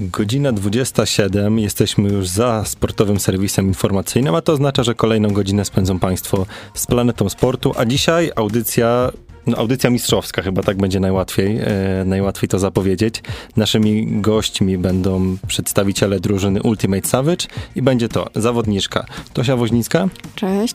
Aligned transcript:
Godzina 0.00 0.52
27. 0.52 1.58
Jesteśmy 1.58 2.08
już 2.08 2.28
za 2.28 2.64
sportowym 2.64 3.20
serwisem 3.20 3.66
informacyjnym, 3.66 4.34
a 4.34 4.42
to 4.42 4.52
oznacza, 4.52 4.82
że 4.82 4.94
kolejną 4.94 5.28
godzinę 5.28 5.64
spędzą 5.64 5.98
Państwo 5.98 6.46
z 6.74 6.86
Planetą 6.86 7.28
Sportu, 7.28 7.72
a 7.76 7.84
dzisiaj 7.84 8.30
audycja 8.36 9.12
no, 9.46 9.56
audycja 9.56 9.90
mistrzowska 9.90 10.42
chyba 10.42 10.62
tak 10.62 10.76
będzie 10.76 11.00
najłatwiej, 11.00 11.58
e, 11.58 12.04
najłatwiej 12.04 12.48
to 12.48 12.58
zapowiedzieć. 12.58 13.22
Naszymi 13.56 14.20
gośćmi 14.20 14.78
będą 14.78 15.36
przedstawiciele 15.46 16.20
drużyny 16.20 16.62
Ultimate 16.62 17.08
Savage 17.08 17.46
i 17.76 17.82
będzie 17.82 18.08
to 18.08 18.26
zawodniczka 18.34 19.06
Tosia 19.32 19.56
Woźnicka. 19.56 20.08
Cześć. 20.34 20.74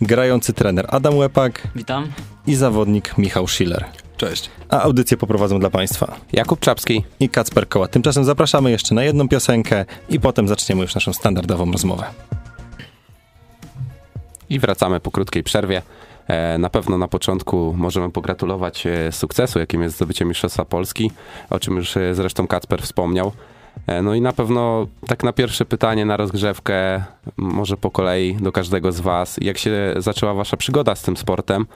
Grający 0.00 0.52
trener 0.52 0.86
Adam 0.88 1.16
Łepak. 1.16 1.68
Witam. 1.76 2.12
I 2.46 2.54
zawodnik 2.54 3.18
Michał 3.18 3.48
Schiller. 3.48 4.01
Cześć. 4.22 4.50
A 4.68 4.80
audycję 4.82 5.16
poprowadzą 5.16 5.60
dla 5.60 5.70
Państwa 5.70 6.16
Jakub 6.32 6.60
Czapski 6.60 7.04
i 7.20 7.28
Kacper 7.28 7.68
Koła. 7.68 7.88
Tymczasem 7.88 8.24
zapraszamy 8.24 8.70
jeszcze 8.70 8.94
na 8.94 9.04
jedną 9.04 9.28
piosenkę 9.28 9.84
i 10.08 10.20
potem 10.20 10.48
zaczniemy 10.48 10.82
już 10.82 10.94
naszą 10.94 11.12
standardową 11.12 11.72
rozmowę. 11.72 12.04
I 14.50 14.58
wracamy 14.58 15.00
po 15.00 15.10
krótkiej 15.10 15.42
przerwie. 15.42 15.82
E, 16.28 16.58
na 16.58 16.70
pewno 16.70 16.98
na 16.98 17.08
początku 17.08 17.74
możemy 17.76 18.10
pogratulować 18.10 18.86
e, 18.86 19.12
sukcesu, 19.12 19.58
jakim 19.58 19.82
jest 19.82 19.96
zdobycie 19.96 20.24
Mistrzostwa 20.24 20.64
Polski, 20.64 21.10
o 21.50 21.60
czym 21.60 21.76
już 21.76 21.96
e, 21.96 22.14
zresztą 22.14 22.46
Kacper 22.46 22.82
wspomniał. 22.82 23.32
No 24.02 24.14
i 24.14 24.20
na 24.20 24.32
pewno 24.32 24.86
tak 25.06 25.24
na 25.24 25.32
pierwsze 25.32 25.64
pytanie, 25.64 26.04
na 26.04 26.16
rozgrzewkę, 26.16 27.04
może 27.36 27.76
po 27.76 27.90
kolei 27.90 28.34
do 28.34 28.52
każdego 28.52 28.92
z 28.92 29.00
was, 29.00 29.38
jak 29.40 29.58
się 29.58 29.94
zaczęła 29.96 30.34
wasza 30.34 30.56
przygoda 30.56 30.94
z 30.94 31.02
tym 31.02 31.16
sportem? 31.16 31.66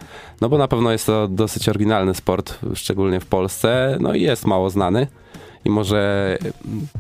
No 0.41 0.49
bo 0.49 0.59
na 0.59 0.69
pewno 0.69 0.93
jest 0.93 1.07
to 1.07 1.29
dosyć 1.29 1.69
oryginalny 1.69 2.15
sport, 2.15 2.59
szczególnie 2.75 3.21
w 3.21 3.27
Polsce, 3.27 3.97
no 4.01 4.15
i 4.15 4.23
jest 4.23 4.47
mało 4.47 4.71
znany. 4.71 5.07
I 5.65 5.71
może 5.71 6.39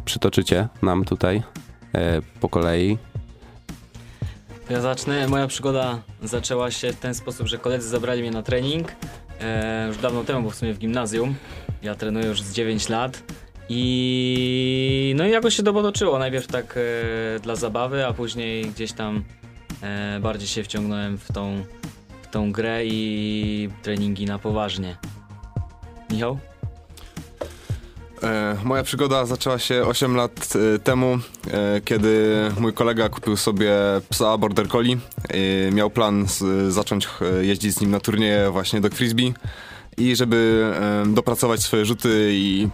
przytoczycie 0.04 0.68
nam 0.82 1.04
tutaj 1.04 1.42
po 2.40 2.48
kolei 2.48 2.98
ja 4.70 4.80
zacznę. 4.80 5.28
Moja 5.28 5.46
przygoda 5.46 6.02
zaczęła 6.22 6.70
się 6.70 6.92
w 6.92 6.96
ten 6.96 7.14
sposób, 7.14 7.46
że 7.46 7.58
koledzy 7.58 7.88
zabrali 7.88 8.22
mnie 8.22 8.30
na 8.30 8.42
trening 8.42 8.92
e, 9.40 9.86
już 9.88 9.98
dawno 9.98 10.24
temu, 10.24 10.42
bo 10.42 10.50
w 10.50 10.54
sumie 10.54 10.74
w 10.74 10.78
gimnazjum. 10.78 11.34
Ja 11.82 11.94
trenuję 11.94 12.26
już 12.26 12.42
z 12.42 12.52
9 12.52 12.88
lat. 12.88 13.22
I 13.68 15.14
no 15.16 15.26
i 15.26 15.30
jakoś 15.30 15.56
się 15.56 15.62
to 15.62 15.72
potoczyło. 15.72 16.18
Najpierw 16.18 16.46
tak 16.46 16.74
e, 16.76 17.40
dla 17.40 17.56
zabawy, 17.56 18.06
a 18.06 18.12
później 18.12 18.66
gdzieś 18.66 18.92
tam 18.92 19.24
e, 19.82 20.20
bardziej 20.20 20.48
się 20.48 20.62
wciągnąłem 20.62 21.18
w 21.18 21.32
tą, 21.32 21.64
w 22.22 22.28
tą 22.28 22.52
grę 22.52 22.86
i 22.86 23.68
treningi 23.82 24.24
na 24.24 24.38
poważnie. 24.38 24.96
Michał? 26.10 26.38
E, 28.22 28.56
moja 28.64 28.82
przygoda 28.82 29.26
zaczęła 29.26 29.58
się 29.58 29.84
8 29.84 30.16
lat 30.16 30.52
e, 30.74 30.78
temu, 30.78 31.18
kiedy 31.84 32.36
mój 32.60 32.72
kolega 32.72 33.08
kupił 33.08 33.36
sobie 33.36 33.72
psa 34.08 34.38
Border 34.38 34.68
Collie. 34.68 34.96
Miał 35.72 35.90
plan 35.90 36.26
zacząć 36.68 37.08
jeździć 37.40 37.74
z 37.74 37.80
nim 37.80 37.90
na 37.90 38.00
turnieje 38.00 38.50
właśnie 38.50 38.80
do 38.80 38.90
frisbee 38.90 39.34
i 39.98 40.16
żeby 40.16 40.70
dopracować 41.06 41.62
swoje 41.62 41.84
rzuty 41.84 42.30
i 42.32 42.68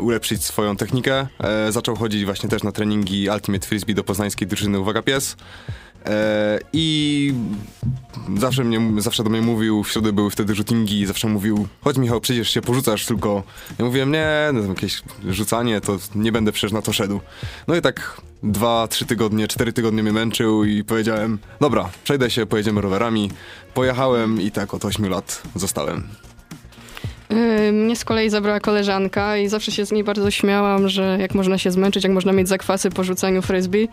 ulepszyć 0.00 0.44
swoją 0.44 0.76
technikę, 0.76 1.26
zaczął 1.70 1.96
chodzić 1.96 2.24
właśnie 2.24 2.48
też 2.48 2.62
na 2.62 2.72
treningi 2.72 3.28
Ultimate 3.30 3.66
Frisbee 3.66 3.94
do 3.94 4.04
poznańskiej 4.04 4.48
drużyny 4.48 4.80
Uwaga 4.80 5.02
Pies. 5.02 5.36
E, 6.06 6.58
I 6.72 7.34
zawsze, 8.36 8.64
mnie, 8.64 9.02
zawsze 9.02 9.24
do 9.24 9.30
mnie 9.30 9.42
mówił, 9.42 9.82
w 9.82 9.90
środę 9.92 10.12
były 10.12 10.30
wtedy 10.30 10.54
rzutingi, 10.54 11.06
zawsze 11.06 11.28
mówił, 11.28 11.68
chodź 11.80 11.96
Michał, 11.96 12.20
przecież 12.20 12.50
się 12.50 12.62
porzucasz 12.62 13.06
tylko. 13.06 13.42
Ja 13.78 13.84
mówiłem, 13.84 14.12
nie, 14.12 14.28
no, 14.52 14.60
jakieś 14.60 15.02
rzucanie, 15.28 15.80
to 15.80 15.98
nie 16.14 16.32
będę 16.32 16.52
przecież 16.52 16.72
na 16.72 16.82
to 16.82 16.92
szedł. 16.92 17.20
No 17.68 17.76
i 17.76 17.82
tak 17.82 18.20
dwa, 18.42 18.88
trzy 18.88 19.06
tygodnie, 19.06 19.48
cztery 19.48 19.72
tygodnie 19.72 20.02
mnie 20.02 20.12
męczył 20.12 20.64
i 20.64 20.84
powiedziałem, 20.84 21.38
dobra, 21.60 21.90
przejdę 22.04 22.30
się, 22.30 22.46
pojedziemy 22.46 22.80
rowerami. 22.80 23.30
Pojechałem 23.74 24.40
i 24.40 24.50
tak 24.50 24.74
od 24.74 24.84
ośmiu 24.84 25.08
lat 25.08 25.42
zostałem. 25.54 26.08
Yy, 27.30 27.72
mnie 27.72 27.96
z 27.96 28.04
kolei 28.04 28.30
zabrała 28.30 28.60
koleżanka 28.60 29.36
i 29.36 29.48
zawsze 29.48 29.72
się 29.72 29.86
z 29.86 29.92
niej 29.92 30.04
bardzo 30.04 30.30
śmiałam, 30.30 30.88
że 30.88 31.16
jak 31.20 31.34
można 31.34 31.58
się 31.58 31.70
zmęczyć, 31.70 32.04
jak 32.04 32.12
można 32.12 32.32
mieć 32.32 32.48
zakwasy 32.48 32.90
po 32.90 33.04
rzucaniu 33.04 33.42
frisbee. 33.42 33.88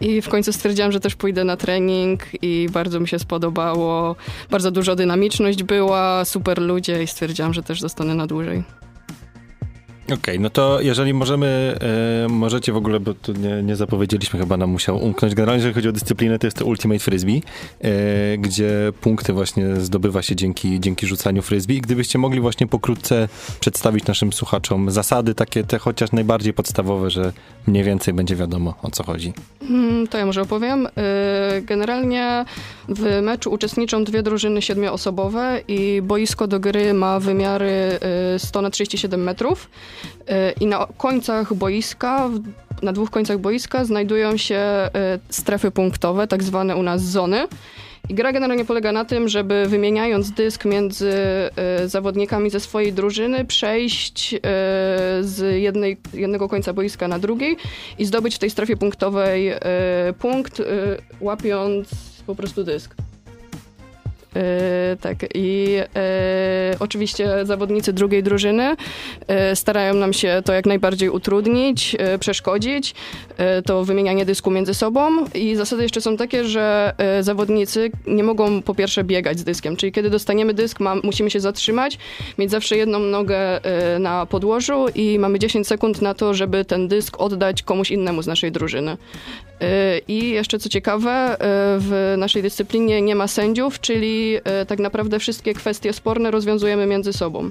I 0.00 0.22
w 0.22 0.28
końcu 0.28 0.52
stwierdziłam, 0.52 0.92
że 0.92 1.00
też 1.00 1.14
pójdę 1.14 1.44
na 1.44 1.56
trening 1.56 2.20
i 2.42 2.68
bardzo 2.72 3.00
mi 3.00 3.08
się 3.08 3.18
spodobało. 3.18 4.16
Bardzo 4.50 4.70
dużo 4.70 4.96
dynamiczność 4.96 5.62
była, 5.62 6.24
super 6.24 6.58
ludzie 6.62 7.02
i 7.02 7.06
stwierdziłam, 7.06 7.54
że 7.54 7.62
też 7.62 7.80
zostanę 7.80 8.14
na 8.14 8.26
dłużej. 8.26 8.62
Okej, 10.10 10.34
okay, 10.34 10.38
no 10.38 10.50
to 10.50 10.80
jeżeli 10.80 11.14
możemy, 11.14 11.78
e, 12.24 12.28
możecie 12.28 12.72
w 12.72 12.76
ogóle, 12.76 13.00
bo 13.00 13.14
tu 13.14 13.32
nie, 13.32 13.62
nie, 13.62 13.76
zapowiedzieliśmy, 13.76 14.40
chyba 14.40 14.56
nam 14.56 14.70
musiał 14.70 15.04
umknąć. 15.04 15.34
Generalnie, 15.34 15.58
jeżeli 15.58 15.74
chodzi 15.74 15.88
o 15.88 15.92
dyscyplinę, 15.92 16.38
to 16.38 16.46
jest 16.46 16.56
to 16.56 16.64
Ultimate 16.64 16.98
Frisbee, 16.98 17.42
e, 17.80 18.38
gdzie 18.38 18.70
punkty 19.00 19.32
właśnie 19.32 19.76
zdobywa 19.76 20.22
się 20.22 20.36
dzięki, 20.36 20.80
dzięki 20.80 21.06
rzucaniu 21.06 21.42
frisbee. 21.42 21.80
Gdybyście 21.80 22.18
mogli 22.18 22.40
właśnie 22.40 22.66
pokrótce 22.66 23.28
przedstawić 23.60 24.06
naszym 24.06 24.32
słuchaczom 24.32 24.90
zasady 24.90 25.34
takie 25.34 25.64
te 25.64 25.78
chociaż 25.78 26.12
najbardziej 26.12 26.52
podstawowe, 26.52 27.10
że 27.10 27.32
mniej 27.66 27.84
więcej 27.84 28.14
będzie 28.14 28.36
wiadomo 28.36 28.74
o 28.82 28.90
co 28.90 29.04
chodzi. 29.04 29.32
Hmm, 29.60 30.08
to 30.08 30.18
ja 30.18 30.26
może 30.26 30.42
opowiem. 30.42 30.86
E, 30.86 30.90
generalnie 31.62 32.44
w 32.88 33.20
meczu 33.22 33.50
uczestniczą 33.50 34.04
dwie 34.04 34.22
drużyny 34.22 34.62
siedmioosobowe 34.62 35.60
i 35.68 36.02
boisko 36.02 36.46
do 36.46 36.60
gry 36.60 36.94
ma 36.94 37.20
wymiary 37.20 37.98
100 38.38 38.58
e, 38.58 38.62
na 38.62 38.70
37 38.70 39.22
metrów. 39.22 39.68
I 40.60 40.66
na 40.66 40.86
końcach 40.96 41.54
boiska, 41.54 42.30
na 42.82 42.92
dwóch 42.92 43.10
końcach 43.10 43.38
boiska 43.38 43.84
znajdują 43.84 44.36
się 44.36 44.56
e, 44.56 44.90
strefy 45.28 45.70
punktowe, 45.70 46.26
tak 46.26 46.42
zwane 46.42 46.76
u 46.76 46.82
nas 46.82 47.02
zony. 47.02 47.46
I 48.08 48.14
gra 48.14 48.32
generalnie 48.32 48.64
polega 48.64 48.92
na 48.92 49.04
tym, 49.04 49.28
żeby 49.28 49.66
wymieniając 49.68 50.30
dysk 50.30 50.64
między 50.64 51.12
e, 51.12 51.88
zawodnikami 51.88 52.50
ze 52.50 52.60
swojej 52.60 52.92
drużyny, 52.92 53.44
przejść 53.44 54.34
e, 54.34 54.38
z 55.20 55.62
jednej, 55.62 55.96
jednego 56.14 56.48
końca 56.48 56.72
boiska 56.72 57.08
na 57.08 57.18
drugiej 57.18 57.56
i 57.98 58.04
zdobyć 58.04 58.34
w 58.34 58.38
tej 58.38 58.50
strefie 58.50 58.76
punktowej 58.76 59.52
punkt, 60.18 60.62
łapiąc 61.20 61.88
po 62.26 62.34
prostu 62.34 62.64
dysk. 62.64 62.94
E, 64.36 64.96
tak, 65.00 65.16
i 65.34 65.76
e, 65.96 66.76
oczywiście 66.80 67.28
zawodnicy 67.44 67.92
drugiej 67.92 68.22
drużyny 68.22 68.76
e, 69.26 69.56
starają 69.56 69.94
nam 69.94 70.12
się 70.12 70.42
to 70.44 70.52
jak 70.52 70.66
najbardziej 70.66 71.08
utrudnić, 71.08 71.96
przeszkodzić, 72.20 72.94
to 73.66 73.84
wymienianie 73.84 74.24
dysku 74.24 74.50
między 74.50 74.74
sobą 74.74 75.24
i 75.34 75.56
zasady 75.56 75.82
jeszcze 75.82 76.00
są 76.00 76.16
takie, 76.16 76.44
że 76.44 76.94
zawodnicy 77.20 77.90
nie 78.06 78.24
mogą 78.24 78.62
po 78.62 78.74
pierwsze 78.74 79.04
biegać 79.04 79.38
z 79.38 79.44
dyskiem, 79.44 79.76
czyli 79.76 79.92
kiedy 79.92 80.10
dostaniemy 80.10 80.54
dysk, 80.54 80.80
ma, 80.80 80.94
musimy 80.94 81.30
się 81.30 81.40
zatrzymać, 81.40 81.98
mieć 82.38 82.50
zawsze 82.50 82.76
jedną 82.76 82.98
nogę 82.98 83.60
na 83.98 84.26
podłożu 84.26 84.86
i 84.94 85.18
mamy 85.18 85.38
10 85.38 85.66
sekund 85.66 86.02
na 86.02 86.14
to, 86.14 86.34
żeby 86.34 86.64
ten 86.64 86.88
dysk 86.88 87.20
oddać 87.20 87.62
komuś 87.62 87.90
innemu 87.90 88.22
z 88.22 88.26
naszej 88.26 88.52
drużyny. 88.52 88.96
I 90.08 90.30
jeszcze 90.30 90.58
co 90.58 90.68
ciekawe, 90.68 91.36
w 91.78 92.14
naszej 92.18 92.42
dyscyplinie 92.42 93.02
nie 93.02 93.14
ma 93.14 93.28
sędziów, 93.28 93.80
czyli 93.80 94.19
e, 94.44 94.66
tak 94.66 94.78
naprawdę 94.78 95.18
wszystkie 95.18 95.54
kwestie 95.54 95.92
sporne 95.92 96.30
rozwiązujemy 96.30 96.86
między 96.86 97.12
sobą. 97.12 97.50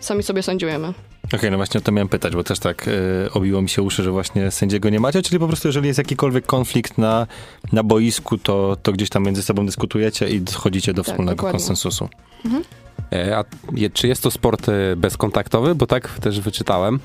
Sami 0.00 0.22
sobie 0.22 0.42
sędziujemy. 0.42 0.88
Okej, 0.88 1.40
okay, 1.40 1.50
no 1.50 1.56
właśnie 1.56 1.78
o 1.78 1.80
to 1.80 1.92
miałem 1.92 2.08
pytać, 2.08 2.32
bo 2.34 2.44
też 2.44 2.58
tak 2.58 2.88
y, 2.88 3.28
obiło 3.32 3.62
mi 3.62 3.68
się 3.68 3.82
uszy, 3.82 4.02
że 4.02 4.10
właśnie 4.10 4.50
sędziego 4.50 4.90
nie 4.90 5.00
macie, 5.00 5.22
czyli 5.22 5.38
po 5.38 5.46
prostu 5.46 5.68
jeżeli 5.68 5.86
jest 5.86 5.98
jakikolwiek 5.98 6.46
konflikt 6.46 6.98
na, 6.98 7.26
na 7.72 7.82
boisku, 7.82 8.38
to, 8.38 8.76
to 8.82 8.92
gdzieś 8.92 9.08
tam 9.08 9.24
między 9.24 9.42
sobą 9.42 9.66
dyskutujecie 9.66 10.28
i 10.30 10.40
dochodzicie 10.40 10.92
do 10.92 11.02
tak, 11.02 11.12
wspólnego 11.12 11.36
dokładnie. 11.36 11.58
konsensusu. 11.58 12.08
Mhm. 12.44 12.64
E, 13.12 13.38
a 13.38 13.44
czy 13.92 14.08
jest 14.08 14.22
to 14.22 14.30
sport 14.30 14.66
bezkontaktowy? 14.96 15.74
Bo 15.74 15.86
tak 15.86 16.18
też 16.18 16.40
wyczytałem, 16.40 17.00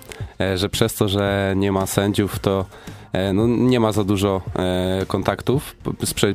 że 0.56 0.70
przez 0.70 0.94
to, 0.94 1.08
że 1.08 1.54
nie 1.58 1.72
ma 1.72 1.86
sędziów, 1.86 2.40
to 2.40 2.66
E, 3.01 3.01
no, 3.34 3.48
nie 3.48 3.80
ma 3.80 3.92
za 3.92 4.04
dużo 4.04 4.42
e, 4.56 5.06
kontaktów 5.08 5.76
z, 6.04 6.14
prze, 6.14 6.34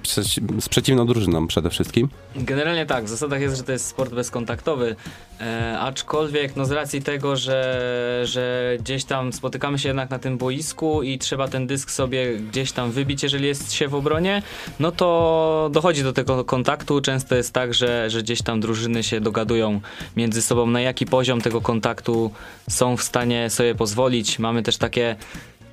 z, 0.58 0.69
przeciwną 0.69 1.06
drużyną 1.06 1.46
przede 1.46 1.70
wszystkim. 1.70 2.08
Generalnie 2.37 2.87
tak, 2.87 3.05
w 3.05 3.08
zasadach 3.08 3.40
jest, 3.40 3.56
że 3.56 3.62
to 3.62 3.73
jest 3.73 3.87
sport 3.87 4.14
bezkontaktowy, 4.14 4.96
e, 5.40 5.78
aczkolwiek 5.81 6.56
no 6.56 6.64
z 6.64 6.70
racji 6.70 7.02
tego, 7.02 7.37
że, 7.37 8.23
że 8.25 8.76
gdzieś 8.81 9.05
tam 9.05 9.32
spotykamy 9.32 9.78
się 9.78 9.88
jednak 9.88 10.11
na 10.11 10.19
tym 10.19 10.38
boisku 10.38 11.02
i 11.02 11.19
trzeba 11.19 11.49
ten 11.49 11.67
dysk 11.67 11.90
sobie 11.90 12.37
gdzieś 12.37 12.73
tam 12.73 12.90
wybić, 12.90 13.22
jeżeli 13.22 13.46
jest 13.46 13.72
się 13.72 13.88
w 13.88 13.94
obronie, 13.94 14.43
no 14.81 14.93
to 14.93 15.70
dochodzi 15.72 16.02
do 16.02 16.12
tego 16.12 16.44
kontaktu. 16.44 17.00
Często 17.00 17.34
jest 17.34 17.52
tak, 17.52 17.75
że, 17.75 18.11
że 18.11 18.22
gdzieś 18.22 18.43
tam 18.43 18.61
drużyny 18.61 19.02
się 19.02 19.20
dogadują 19.20 19.81
między 20.17 20.43
sobą, 20.43 20.67
na 20.67 20.81
jaki 20.81 21.06
poziom 21.06 21.40
tego 21.40 21.61
kontaktu 21.61 22.31
są 22.70 22.96
w 22.96 23.02
stanie 23.02 23.50
sobie 23.50 23.75
pozwolić. 23.75 24.38
Mamy 24.38 24.62
też 24.62 24.76
takie 24.76 25.17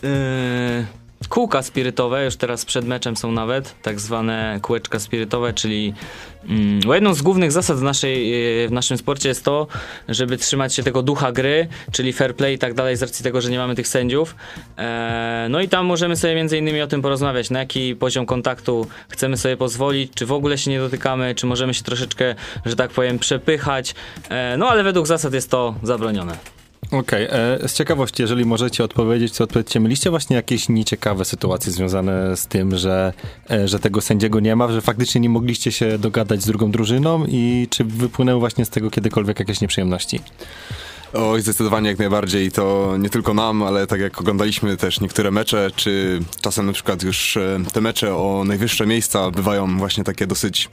Yy, 0.04 0.10
kółka 1.30 1.62
spirytowe, 1.62 2.26
już 2.26 2.36
teraz 2.36 2.66
przed 2.66 2.86
meczem 2.86 3.18
są 3.18 3.32
nawet, 3.32 3.76
tak 3.82 4.00
zwane 4.00 4.60
kółeczka 4.62 5.00
spirytowe, 5.00 5.54
czyli 5.54 5.94
mm, 6.50 6.80
bo 6.86 6.94
jedną 6.96 7.14
z 7.14 7.22
głównych 7.22 7.52
zasad 7.52 7.78
w, 7.78 7.82
naszej, 7.82 8.34
e, 8.64 8.68
w 8.68 8.72
naszym 8.72 8.98
sporcie 8.98 9.30
jest 9.30 9.46
to, 9.46 9.68
żeby 10.10 10.38
trzymać 10.38 10.74
się 10.74 10.84
tego 10.84 11.02
ducha 11.02 11.32
gry, 11.32 11.68
czyli 11.92 12.14
fair 12.14 12.36
play 12.36 12.56
i 12.56 12.58
tak 12.58 12.74
dalej, 12.74 12.98
z 12.98 13.02
racji 13.02 13.24
tego, 13.24 13.42
że 13.42 13.52
nie 13.52 13.58
mamy 13.58 13.76
tych 13.76 13.88
sędziów. 13.88 14.36
E, 14.78 15.48
no 15.50 15.62
i 15.62 15.70
tam 15.70 15.86
możemy 15.86 16.16
sobie 16.16 16.36
między 16.36 16.58
innymi 16.58 16.82
o 16.82 16.88
tym 16.88 17.02
porozmawiać, 17.02 17.50
na 17.50 17.60
jaki 17.60 17.96
poziom 17.96 18.26
kontaktu 18.26 18.88
chcemy 19.10 19.38
sobie 19.38 19.58
pozwolić, 19.58 20.12
czy 20.14 20.26
w 20.26 20.32
ogóle 20.32 20.58
się 20.58 20.72
nie 20.72 20.80
dotykamy, 20.80 21.36
czy 21.36 21.46
możemy 21.46 21.74
się 21.74 21.84
troszeczkę, 21.84 22.36
że 22.66 22.76
tak 22.76 22.92
powiem, 22.92 23.20
przepychać. 23.20 23.96
E, 24.30 24.58
no 24.58 24.70
ale 24.70 24.84
według 24.84 25.08
zasad 25.08 25.34
jest 25.34 25.50
to 25.50 25.76
zabronione. 25.84 26.63
Okej, 27.00 27.28
okay. 27.28 27.70
z 27.70 27.74
ciekawości, 27.74 28.22
jeżeli 28.22 28.46
możecie 28.46 28.84
odpowiedzieć, 28.84 29.38
to 29.38 29.44
odpowiedzcie, 29.44 29.80
mieliście 29.80 30.10
właśnie 30.10 30.36
jakieś 30.36 30.70
nieciekawe 30.70 31.26
sytuacje 31.26 31.72
związane 31.72 32.38
z 32.38 32.48
tym, 32.48 32.78
że, 32.78 33.14
e, 33.52 33.68
że 33.68 33.80
tego 33.80 34.02
sędziego 34.02 34.40
nie 34.40 34.56
ma, 34.56 34.72
że 34.72 34.82
faktycznie 34.82 35.22
nie 35.22 35.30
mogliście 35.30 35.72
się 35.72 35.98
dogadać 35.98 36.42
z 36.42 36.46
drugą 36.46 36.72
drużyną 36.72 37.26
i 37.28 37.68
czy 37.70 37.84
wypłynęły 37.84 38.40
właśnie 38.40 38.66
z 38.66 38.70
tego 38.70 38.90
kiedykolwiek 38.92 39.40
jakieś 39.40 39.62
nieprzyjemności? 39.62 40.20
Oj, 41.14 41.42
zdecydowanie 41.42 41.90
jak 41.90 42.00
najbardziej. 42.00 42.52
To 42.52 42.96
nie 43.00 43.10
tylko 43.10 43.34
nam, 43.34 43.64
ale 43.64 43.88
tak 43.88 44.00
jak 44.00 44.22
oglądaliśmy 44.22 44.78
też 44.78 45.00
niektóre 45.00 45.32
mecze, 45.32 45.72
czy 45.76 46.20
czasem 46.42 46.66
na 46.66 46.74
przykład 46.74 47.04
już 47.04 47.38
e, 47.38 47.60
te 47.74 47.82
mecze 47.82 48.16
o 48.16 48.44
najwyższe 48.46 48.86
miejsca 48.86 49.32
bywają 49.32 49.78
właśnie 49.78 50.04
takie 50.04 50.28
dosyć 50.28 50.70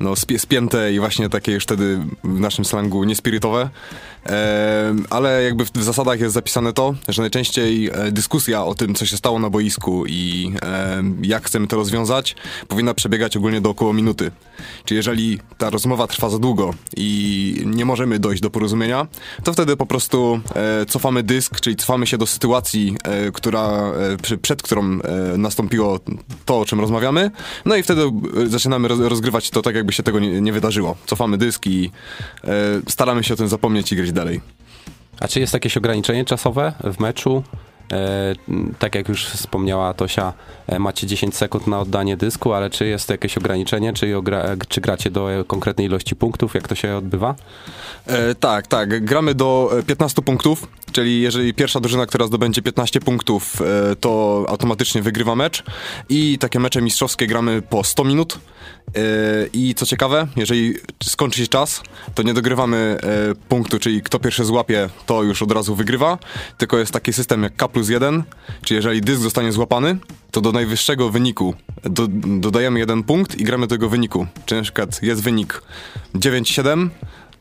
no, 0.00 0.14
spięte 0.38 0.92
i 0.92 1.00
właśnie 1.00 1.28
takie 1.28 1.52
już 1.52 1.64
wtedy 1.64 1.98
w 2.24 2.40
naszym 2.40 2.64
slangu 2.64 3.04
niespirytowe. 3.04 3.70
Ale 5.10 5.42
jakby 5.42 5.64
w 5.64 5.82
zasadach 5.82 6.20
jest 6.20 6.34
zapisane 6.34 6.72
to, 6.72 6.94
że 7.08 7.22
najczęściej 7.22 7.90
e, 7.92 8.12
dyskusja 8.12 8.64
o 8.64 8.74
tym, 8.74 8.94
co 8.94 9.06
się 9.06 9.16
stało 9.16 9.38
na 9.38 9.50
boisku 9.50 10.06
i 10.06 10.52
jak 11.22 11.46
chcemy 11.46 11.66
to 11.66 11.76
rozwiązać, 11.76 12.36
powinna 12.68 12.94
przebiegać 12.94 13.36
ogólnie 13.36 13.60
do 13.60 13.70
około 13.70 13.92
minuty. 13.92 14.30
Czyli 14.84 14.96
jeżeli 14.96 15.38
ta 15.58 15.70
rozmowa 15.70 16.06
trwa 16.06 16.30
za 16.30 16.38
długo 16.38 16.74
i 16.96 17.62
nie 17.66 17.84
możemy 17.84 18.18
dojść 18.18 18.42
do 18.42 18.50
porozumienia, 18.50 19.06
to 19.44 19.52
wtedy 19.52 19.76
po 19.76 19.86
prostu 19.86 20.40
e, 20.54 20.86
cofamy 20.86 21.22
dysk, 21.22 21.60
czyli 21.60 21.76
cofamy 21.76 22.06
się 22.06 22.18
do 22.18 22.26
sytuacji, 22.26 22.96
e, 23.04 23.30
która, 23.30 23.92
przed 24.42 24.62
którą 24.62 24.98
nastąpiło 25.38 26.00
to, 26.44 26.60
o 26.60 26.64
czym 26.64 26.80
rozmawiamy, 26.80 27.30
no 27.64 27.76
i 27.76 27.82
wtedy 27.82 28.02
zaczynamy 28.46 28.88
roz, 28.88 29.00
rozgrywać 29.00 29.50
to 29.50 29.62
tak, 29.62 29.74
jakby 29.74 29.92
się 29.92 30.02
tego 30.02 30.20
nie, 30.20 30.52
wydarzyło. 30.52 30.96
Cofamy 31.06 31.38
dysk 31.38 31.66
i 31.66 31.90
staramy 32.88 33.24
się 33.24 33.34
o 33.34 33.36
tym 33.36 33.48
zapomnieć 33.48 33.92
i 33.92 33.96
grać 33.96 34.11
dalej. 34.12 34.40
A 35.20 35.28
czy 35.28 35.40
jest 35.40 35.54
jakieś 35.54 35.76
ograniczenie 35.76 36.24
czasowe 36.24 36.72
w 36.84 37.00
meczu? 37.00 37.42
E, 37.92 38.34
tak 38.78 38.94
jak 38.94 39.08
już 39.08 39.26
wspomniała 39.26 39.94
Tosia, 39.94 40.32
e, 40.66 40.78
macie 40.78 41.06
10 41.06 41.36
sekund 41.36 41.66
na 41.66 41.80
oddanie 41.80 42.16
dysku, 42.16 42.52
ale 42.52 42.70
czy 42.70 42.86
jest 42.86 43.10
jakieś 43.10 43.38
ograniczenie, 43.38 43.92
czy, 43.92 44.14
czy 44.68 44.80
gracie 44.80 45.10
do 45.10 45.44
konkretnej 45.46 45.86
ilości 45.86 46.16
punktów, 46.16 46.54
jak 46.54 46.68
to 46.68 46.74
się 46.74 46.96
odbywa? 46.96 47.34
E, 48.06 48.34
tak, 48.34 48.66
tak. 48.66 49.04
Gramy 49.04 49.34
do 49.34 49.70
15 49.86 50.22
punktów, 50.22 50.68
czyli 50.92 51.20
jeżeli 51.20 51.54
pierwsza 51.54 51.80
drużyna, 51.80 52.06
która 52.06 52.26
zdobędzie 52.26 52.62
15 52.62 53.00
punktów, 53.00 53.62
e, 53.62 53.96
to 53.96 54.44
automatycznie 54.48 55.02
wygrywa 55.02 55.34
mecz. 55.34 55.64
I 56.08 56.38
takie 56.38 56.60
mecze 56.60 56.82
mistrzowskie 56.82 57.26
gramy 57.26 57.62
po 57.62 57.84
100 57.84 58.04
minut. 58.04 58.38
E, 58.96 59.00
I 59.52 59.74
co 59.74 59.86
ciekawe, 59.86 60.26
jeżeli 60.36 60.74
skończy 61.02 61.40
się 61.40 61.46
czas, 61.46 61.82
to 62.14 62.22
nie 62.22 62.34
dogrywamy 62.34 62.76
e, 63.02 63.34
punktu, 63.48 63.78
czyli 63.78 64.02
kto 64.02 64.18
pierwszy 64.18 64.44
złapie, 64.44 64.88
to 65.06 65.22
już 65.22 65.42
od 65.42 65.52
razu 65.52 65.74
wygrywa, 65.74 66.18
tylko 66.58 66.78
jest 66.78 66.92
taki 66.92 67.12
system 67.12 67.42
jak 67.42 67.56
K 67.56 67.68
plus 67.68 67.88
1, 67.88 68.22
czyli 68.64 68.76
jeżeli 68.76 69.00
dysk 69.00 69.22
zostanie 69.22 69.52
złapany, 69.52 69.96
to 70.30 70.40
do 70.40 70.52
najwyższego 70.52 71.10
wyniku 71.10 71.54
do, 71.82 72.08
dodajemy 72.38 72.78
jeden 72.78 73.02
punkt 73.02 73.40
i 73.40 73.44
gramy 73.44 73.66
do 73.66 73.74
tego 73.74 73.88
wyniku. 73.88 74.26
Czyli 74.46 74.58
na 74.58 74.62
przykład 74.62 75.02
jest 75.02 75.22
wynik 75.22 75.62
9-7, 76.14 76.88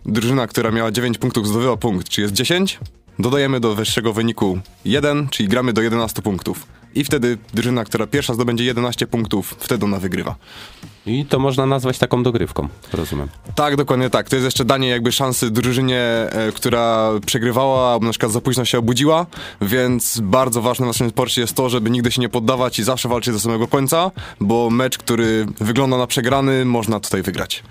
drużyna, 0.05 0.47
która 0.47 0.71
miała 0.71 0.91
9 0.91 1.17
punktów 1.17 1.47
zdobyła 1.47 1.77
punkt, 1.77 2.09
czy 2.09 2.21
jest 2.21 2.33
10, 2.33 2.79
dodajemy 3.19 3.59
do 3.59 3.75
wyższego 3.75 4.13
wyniku 4.13 4.59
1, 4.85 5.27
czyli 5.29 5.49
gramy 5.49 5.73
do 5.73 5.81
11 5.81 6.21
punktów. 6.21 6.67
I 6.95 7.03
wtedy 7.03 7.37
drużyna, 7.53 7.83
która 7.83 8.07
pierwsza 8.07 8.33
zdobędzie 8.33 8.63
11 8.63 9.07
punktów, 9.07 9.55
wtedy 9.59 9.85
ona 9.85 9.99
wygrywa. 9.99 10.35
I 11.05 11.25
to 11.25 11.39
można 11.39 11.65
nazwać 11.65 11.97
taką 11.97 12.23
dogrywką, 12.23 12.67
rozumiem. 12.93 13.27
Tak, 13.55 13.75
dokładnie 13.75 14.09
tak. 14.09 14.29
To 14.29 14.35
jest 14.35 14.45
jeszcze 14.45 14.65
danie 14.65 14.87
jakby 14.87 15.11
szansy 15.11 15.51
drużynie, 15.51 15.99
e, 15.99 16.51
która 16.55 17.09
przegrywała, 17.25 17.93
albo 17.93 18.05
na 18.05 18.11
przykład 18.11 18.31
za 18.31 18.41
późno 18.41 18.65
się 18.65 18.77
obudziła, 18.77 19.25
więc 19.61 20.19
bardzo 20.23 20.61
ważne 20.61 20.85
w 20.85 20.87
naszym 20.87 21.09
sporcie 21.09 21.41
jest 21.41 21.53
to, 21.53 21.69
żeby 21.69 21.89
nigdy 21.89 22.11
się 22.11 22.21
nie 22.21 22.29
poddawać 22.29 22.79
i 22.79 22.83
zawsze 22.83 23.09
walczyć 23.09 23.33
do 23.33 23.39
samego 23.39 23.67
końca, 23.67 24.11
bo 24.39 24.69
mecz, 24.69 24.97
który 24.97 25.45
wygląda 25.59 25.97
na 25.97 26.07
przegrany, 26.07 26.65
można 26.65 26.99
tutaj 26.99 27.21
wygrać. 27.21 27.63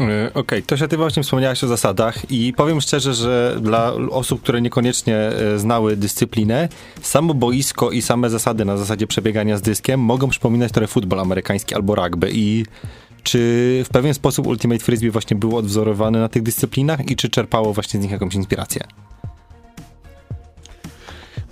E, 0.00 0.04
okej, 0.04 0.30
okay. 0.34 0.62
Tosia, 0.62 0.88
ty 0.88 0.96
właśnie 0.96 1.22
wspomniałaś 1.22 1.64
o 1.64 1.68
zasadach 1.68 2.30
i 2.30 2.52
powiem 2.52 2.80
szczerze, 2.80 3.14
że 3.14 3.56
dla 3.60 3.92
osób, 3.92 4.42
które 4.42 4.60
niekoniecznie 4.60 5.16
e, 5.16 5.58
znały 5.58 5.96
dyscyplinę, 5.96 6.68
samo 7.02 7.34
boisko 7.34 7.90
i 7.90 8.02
same 8.02 8.30
zasady 8.30 8.64
na 8.64 8.76
zasadzie 8.76 9.06
przebiegania 9.06 9.56
z 9.56 9.62
dyskiem 9.62 10.00
mogą 10.00 10.28
przypominać 10.28 10.72
trochę 10.72 10.86
futbol 10.86 11.20
amerykański 11.20 11.74
albo 11.74 11.94
rugby 11.94 12.30
i 12.32 12.64
czy 13.22 13.38
w 13.84 13.88
pewien 13.88 14.14
sposób 14.14 14.46
Ultimate 14.46 14.84
Frisbee 14.84 15.10
właśnie 15.10 15.36
był 15.36 15.56
odwzorowany 15.56 16.20
na 16.20 16.28
tych 16.28 16.42
dyscyplinach 16.42 17.10
i 17.10 17.16
czy 17.16 17.28
czerpało 17.28 17.72
właśnie 17.72 18.00
z 18.00 18.02
nich 18.02 18.12
jakąś 18.12 18.34
inspirację? 18.34 18.82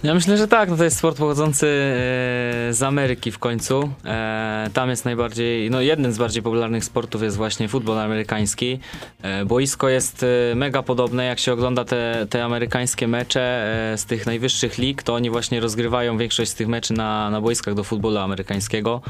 Ja 0.02 0.14
myślę, 0.14 0.36
że 0.36 0.48
tak, 0.48 0.70
no 0.70 0.76
to 0.76 0.84
jest 0.84 0.96
sport 0.98 1.18
pochodzący 1.18 1.66
e, 1.66 2.72
z 2.72 2.82
Ameryki 2.82 3.32
w 3.32 3.38
końcu. 3.38 3.90
E, 4.04 4.70
tam 4.74 4.90
jest 4.90 5.04
najbardziej, 5.04 5.70
no 5.70 5.80
jeden 5.80 6.12
z 6.12 6.18
bardziej 6.18 6.42
popularnych 6.42 6.84
sportów 6.84 7.22
jest 7.22 7.36
właśnie 7.36 7.68
futbol 7.68 7.98
amerykański. 7.98 8.78
E, 9.22 9.44
boisko 9.44 9.88
jest 9.88 10.24
mega 10.54 10.82
podobne, 10.82 11.24
jak 11.24 11.38
się 11.38 11.52
ogląda 11.52 11.84
te, 11.84 12.26
te 12.30 12.44
amerykańskie 12.44 13.08
mecze 13.08 13.74
z 13.96 14.04
tych 14.04 14.26
najwyższych 14.26 14.78
lig, 14.78 15.02
to 15.02 15.14
oni 15.14 15.30
właśnie 15.30 15.60
rozgrywają 15.60 16.18
większość 16.18 16.50
z 16.50 16.54
tych 16.54 16.68
meczy 16.68 16.92
na, 16.92 17.30
na 17.30 17.40
boiskach 17.40 17.74
do 17.74 17.84
futbolu 17.84 18.18
amerykańskiego, 18.18 19.00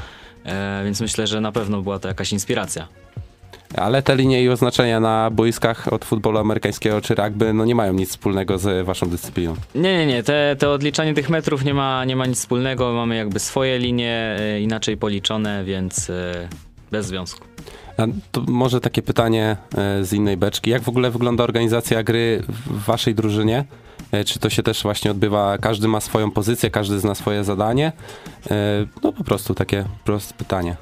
więc 0.84 1.00
myślę, 1.00 1.26
że 1.26 1.41
na 1.41 1.52
pewno 1.52 1.82
była 1.82 1.99
to 1.99 2.08
jakaś 2.08 2.32
inspiracja. 2.32 2.88
Ale 3.76 4.03
te 4.03 4.17
linie 4.17 4.43
i 4.43 4.49
oznaczenia 4.49 5.00
na 5.00 5.31
boiskach 5.31 5.93
od 5.93 6.05
futbolu 6.05 6.38
amerykańskiego 6.38 7.00
czy 7.00 7.15
rugby 7.15 7.53
no 7.53 7.65
nie 7.65 7.75
mają 7.75 7.93
nic 7.93 8.11
wspólnego 8.11 8.59
z 8.59 8.87
waszą 8.87 9.09
dyscypliną. 9.09 9.55
Nie, 9.75 9.99
nie, 9.99 10.06
nie. 10.06 10.23
Te, 10.23 10.56
te 10.59 10.70
odliczanie 10.70 11.15
tych 11.15 11.31
metrów 11.31 11.65
nie 11.65 11.75
ma, 11.75 12.05
nie 12.05 12.17
ma 12.17 12.26
nic 12.26 12.38
wspólnego. 12.38 12.93
Mamy 12.93 13.17
jakby 13.17 13.38
swoje 13.38 13.79
linie 13.79 14.37
e, 14.41 14.61
inaczej 14.61 14.97
policzone, 14.97 15.65
więc 15.65 16.11
e, 16.11 16.49
bez 16.91 17.06
związku. 17.06 17.44
A 17.96 18.03
to 18.32 18.43
może 18.48 18.81
takie 18.81 19.03
pytanie 19.03 19.56
e, 19.77 20.05
z 20.05 20.13
innej 20.13 20.37
beczki. 20.37 20.70
Jak 20.70 20.82
w 20.82 20.89
ogóle 20.89 21.10
wygląda 21.10 21.44
organizacja 21.44 22.03
gry 22.03 22.43
w 22.48 22.84
waszej 22.84 23.15
drużynie? 23.15 23.65
Czy 24.27 24.39
to 24.39 24.51
się 24.51 24.63
też 24.63 24.82
właśnie 24.82 25.10
odbywa, 25.10 25.58
każdy 25.58 25.89
ma 25.89 26.01
swoją 26.01 26.31
pozycję, 26.31 26.70
każdy 26.70 27.01
zna 27.01 27.15
swoje 27.15 27.44
zadanie? 27.44 27.93
No 29.03 29.13
po 29.13 29.25
prostu 29.25 29.55
takie 29.55 29.84
proste 30.05 30.34
pytanie. 30.34 30.77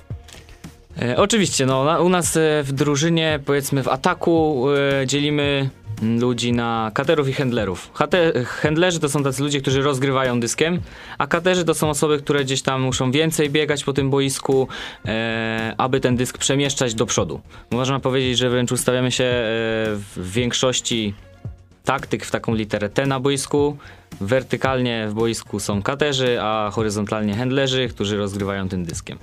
E, 1.03 1.17
oczywiście, 1.17 1.67
no, 1.67 2.03
u 2.03 2.09
nas 2.09 2.37
e, 2.37 2.63
w 2.63 2.73
drużynie, 2.73 3.41
powiedzmy 3.45 3.83
w 3.83 3.89
ataku 3.89 4.67
e, 5.03 5.07
dzielimy 5.07 5.71
ludzi 6.03 6.53
na 6.53 6.91
katerów 6.95 7.29
i 7.29 7.33
handlerów. 7.33 7.91
Hate, 7.95 8.45
handlerzy 8.45 9.01
to 9.01 9.09
są 9.09 9.23
tacy 9.23 9.43
ludzie, 9.43 9.61
którzy 9.61 9.83
rozgrywają 9.83 10.41
dyskiem, 10.41 10.81
a 11.19 11.27
katerzy 11.27 11.65
to 11.65 11.75
są 11.75 11.91
osoby, 11.91 12.19
które 12.19 12.45
gdzieś 12.45 12.63
tam 12.63 12.83
muszą 12.83 13.11
więcej 13.11 13.51
biegać 13.51 13.85
po 13.85 13.93
tym 13.93 14.11
boisku, 14.11 14.69
e, 15.07 15.75
aby 15.79 16.01
ten 16.01 16.17
dysk 16.17 16.39
przemieszczać 16.39 16.95
do 16.95 17.07
przodu. 17.07 17.41
Można 17.71 18.01
powiedzieć, 18.01 18.39
że 18.39 18.51
wręcz 18.51 18.73
ustawiamy 18.73 19.13
się 19.13 19.25
e, 19.25 19.35
w 20.17 20.33
większości 20.33 21.15
taktyk 21.87 22.25
w 22.25 22.31
taką 22.31 22.55
literę 22.55 22.89
T 22.89 23.07
na 23.07 23.21
boisku. 23.21 23.77
Wertykalnie 24.21 25.07
w 25.09 25.15
boisku 25.15 25.61
są 25.61 25.83
katerzy, 25.83 26.39
a 26.43 26.71
horyzontalnie 26.73 27.35
handlerzy, 27.35 27.89
którzy 27.89 28.17
rozgrywają 28.17 28.69
tym 28.69 28.85
dyskiem. 28.85 29.19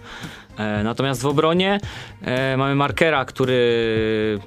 E, 0.58 0.84
natomiast 0.84 1.22
w 1.22 1.26
obronie 1.26 1.80
e, 2.22 2.58
mamy 2.58 2.76
markera, 2.76 3.26
który 3.26 4.40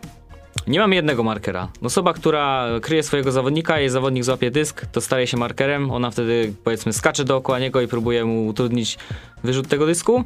nie 0.67 0.79
mamy 0.79 0.95
jednego 0.95 1.23
markera. 1.23 1.69
Osoba, 1.83 2.13
która 2.13 2.67
kryje 2.83 3.03
swojego 3.03 3.33
zawodnika, 3.33 3.79
jej 3.79 3.91
zawodnik 3.91 4.25
złapie 4.25 4.51
dysk, 4.51 4.87
to 4.87 5.01
staje 5.01 5.27
się 5.27 5.37
markerem. 5.37 5.91
Ona 5.91 6.11
wtedy, 6.11 6.53
powiedzmy, 6.65 6.93
skacze 6.93 7.25
dookoła 7.25 7.59
niego 7.59 7.81
i 7.81 7.89
próbuje 7.89 8.25
mu 8.25 8.47
utrudnić 8.47 8.99
wyrzut 9.45 9.69
tego 9.69 9.87
dysku. 9.87 10.25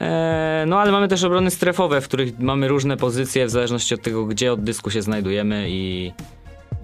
E, 0.00 0.64
no 0.66 0.80
ale 0.80 0.92
mamy 0.92 1.08
też 1.08 1.24
obrony 1.24 1.50
strefowe, 1.50 2.00
w 2.00 2.04
których 2.04 2.38
mamy 2.38 2.68
różne 2.68 2.96
pozycje 2.96 3.46
w 3.46 3.50
zależności 3.50 3.94
od 3.94 4.02
tego, 4.02 4.26
gdzie 4.26 4.52
od 4.52 4.64
dysku 4.64 4.90
się 4.90 5.02
znajdujemy 5.02 5.66
i, 5.68 6.12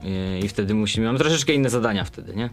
i, 0.04 0.45
i 0.45 0.49
wtedy 0.49 0.75
musimy, 0.75 1.07
mamy 1.07 1.19
troszeczkę 1.19 1.52
inne 1.52 1.71
zadania 1.71 2.04
wtedy, 2.04 2.35
nie? 2.37 2.50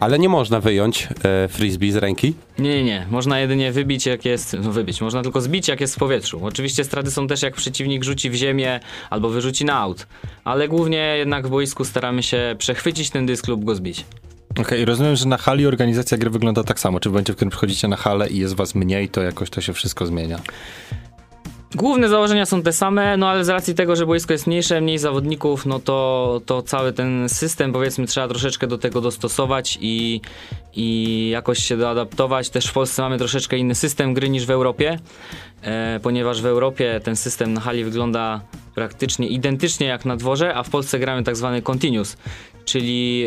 Ale 0.00 0.18
nie 0.18 0.28
można 0.28 0.60
wyjąć 0.60 1.08
e, 1.24 1.48
frisbee 1.48 1.92
z 1.92 1.96
ręki? 1.96 2.34
Nie, 2.58 2.70
nie, 2.70 2.84
nie. 2.84 3.06
Można 3.10 3.40
jedynie 3.40 3.72
wybić 3.72 4.06
jak 4.06 4.24
jest, 4.24 4.56
no 4.62 4.72
wybić, 4.72 5.00
można 5.00 5.22
tylko 5.22 5.40
zbić 5.40 5.68
jak 5.68 5.80
jest 5.80 5.94
w 5.94 5.98
powietrzu. 5.98 6.40
Oczywiście 6.44 6.84
straty 6.84 7.10
są 7.10 7.26
też 7.26 7.42
jak 7.42 7.54
przeciwnik 7.54 8.04
rzuci 8.04 8.30
w 8.30 8.34
ziemię 8.34 8.80
albo 9.10 9.30
wyrzuci 9.30 9.64
na 9.64 9.74
aut. 9.78 10.06
Ale 10.44 10.68
głównie 10.68 11.14
jednak 11.16 11.46
w 11.46 11.50
boisku 11.50 11.84
staramy 11.84 12.22
się 12.22 12.56
przechwycić 12.58 13.10
ten 13.10 13.26
dysk 13.26 13.48
lub 13.48 13.64
go 13.64 13.74
zbić. 13.74 14.04
Okej, 14.60 14.84
rozumiem, 14.84 15.16
że 15.16 15.26
na 15.26 15.36
hali 15.36 15.66
organizacja 15.66 16.18
gry 16.18 16.30
wygląda 16.30 16.64
tak 16.64 16.80
samo. 16.80 17.00
Czy 17.00 17.08
w 17.08 17.12
momencie, 17.12 17.32
w 17.32 17.36
którym 17.36 17.50
przychodzicie 17.50 17.88
na 17.88 17.96
halę 17.96 18.28
i 18.28 18.38
jest 18.38 18.54
was 18.54 18.74
mniej, 18.74 19.08
to 19.08 19.22
jakoś 19.22 19.50
to 19.50 19.60
się 19.60 19.72
wszystko 19.72 20.06
zmienia? 20.06 20.40
Główne 21.74 22.08
założenia 22.08 22.46
są 22.46 22.62
te 22.62 22.72
same, 22.72 23.16
no 23.16 23.28
ale 23.28 23.44
z 23.44 23.48
racji 23.48 23.74
tego, 23.74 23.96
że 23.96 24.06
boisko 24.06 24.32
jest 24.32 24.46
mniejsze, 24.46 24.80
mniej 24.80 24.98
zawodników, 24.98 25.66
no 25.66 25.78
to, 25.78 26.40
to 26.46 26.62
cały 26.62 26.92
ten 26.92 27.28
system 27.28 27.72
powiedzmy 27.72 28.06
trzeba 28.06 28.28
troszeczkę 28.28 28.66
do 28.66 28.78
tego 28.78 29.00
dostosować 29.00 29.78
i, 29.80 30.20
i 30.74 31.28
jakoś 31.32 31.58
się 31.58 31.76
doadaptować. 31.76 32.50
Też 32.50 32.66
w 32.66 32.72
Polsce 32.72 33.02
mamy 33.02 33.18
troszeczkę 33.18 33.58
inny 33.58 33.74
system 33.74 34.14
gry 34.14 34.28
niż 34.28 34.46
w 34.46 34.50
Europie, 34.50 34.98
e, 35.62 36.00
ponieważ 36.02 36.42
w 36.42 36.46
Europie 36.46 37.00
ten 37.04 37.16
system 37.16 37.52
na 37.52 37.60
hali 37.60 37.84
wygląda 37.84 38.40
praktycznie 38.78 39.26
identycznie 39.26 39.86
jak 39.86 40.04
na 40.04 40.16
dworze, 40.16 40.54
a 40.54 40.62
w 40.62 40.70
Polsce 40.70 40.98
gramy 40.98 41.22
tak 41.22 41.36
zwany 41.36 41.62
continuous, 41.62 42.16
czyli 42.64 43.26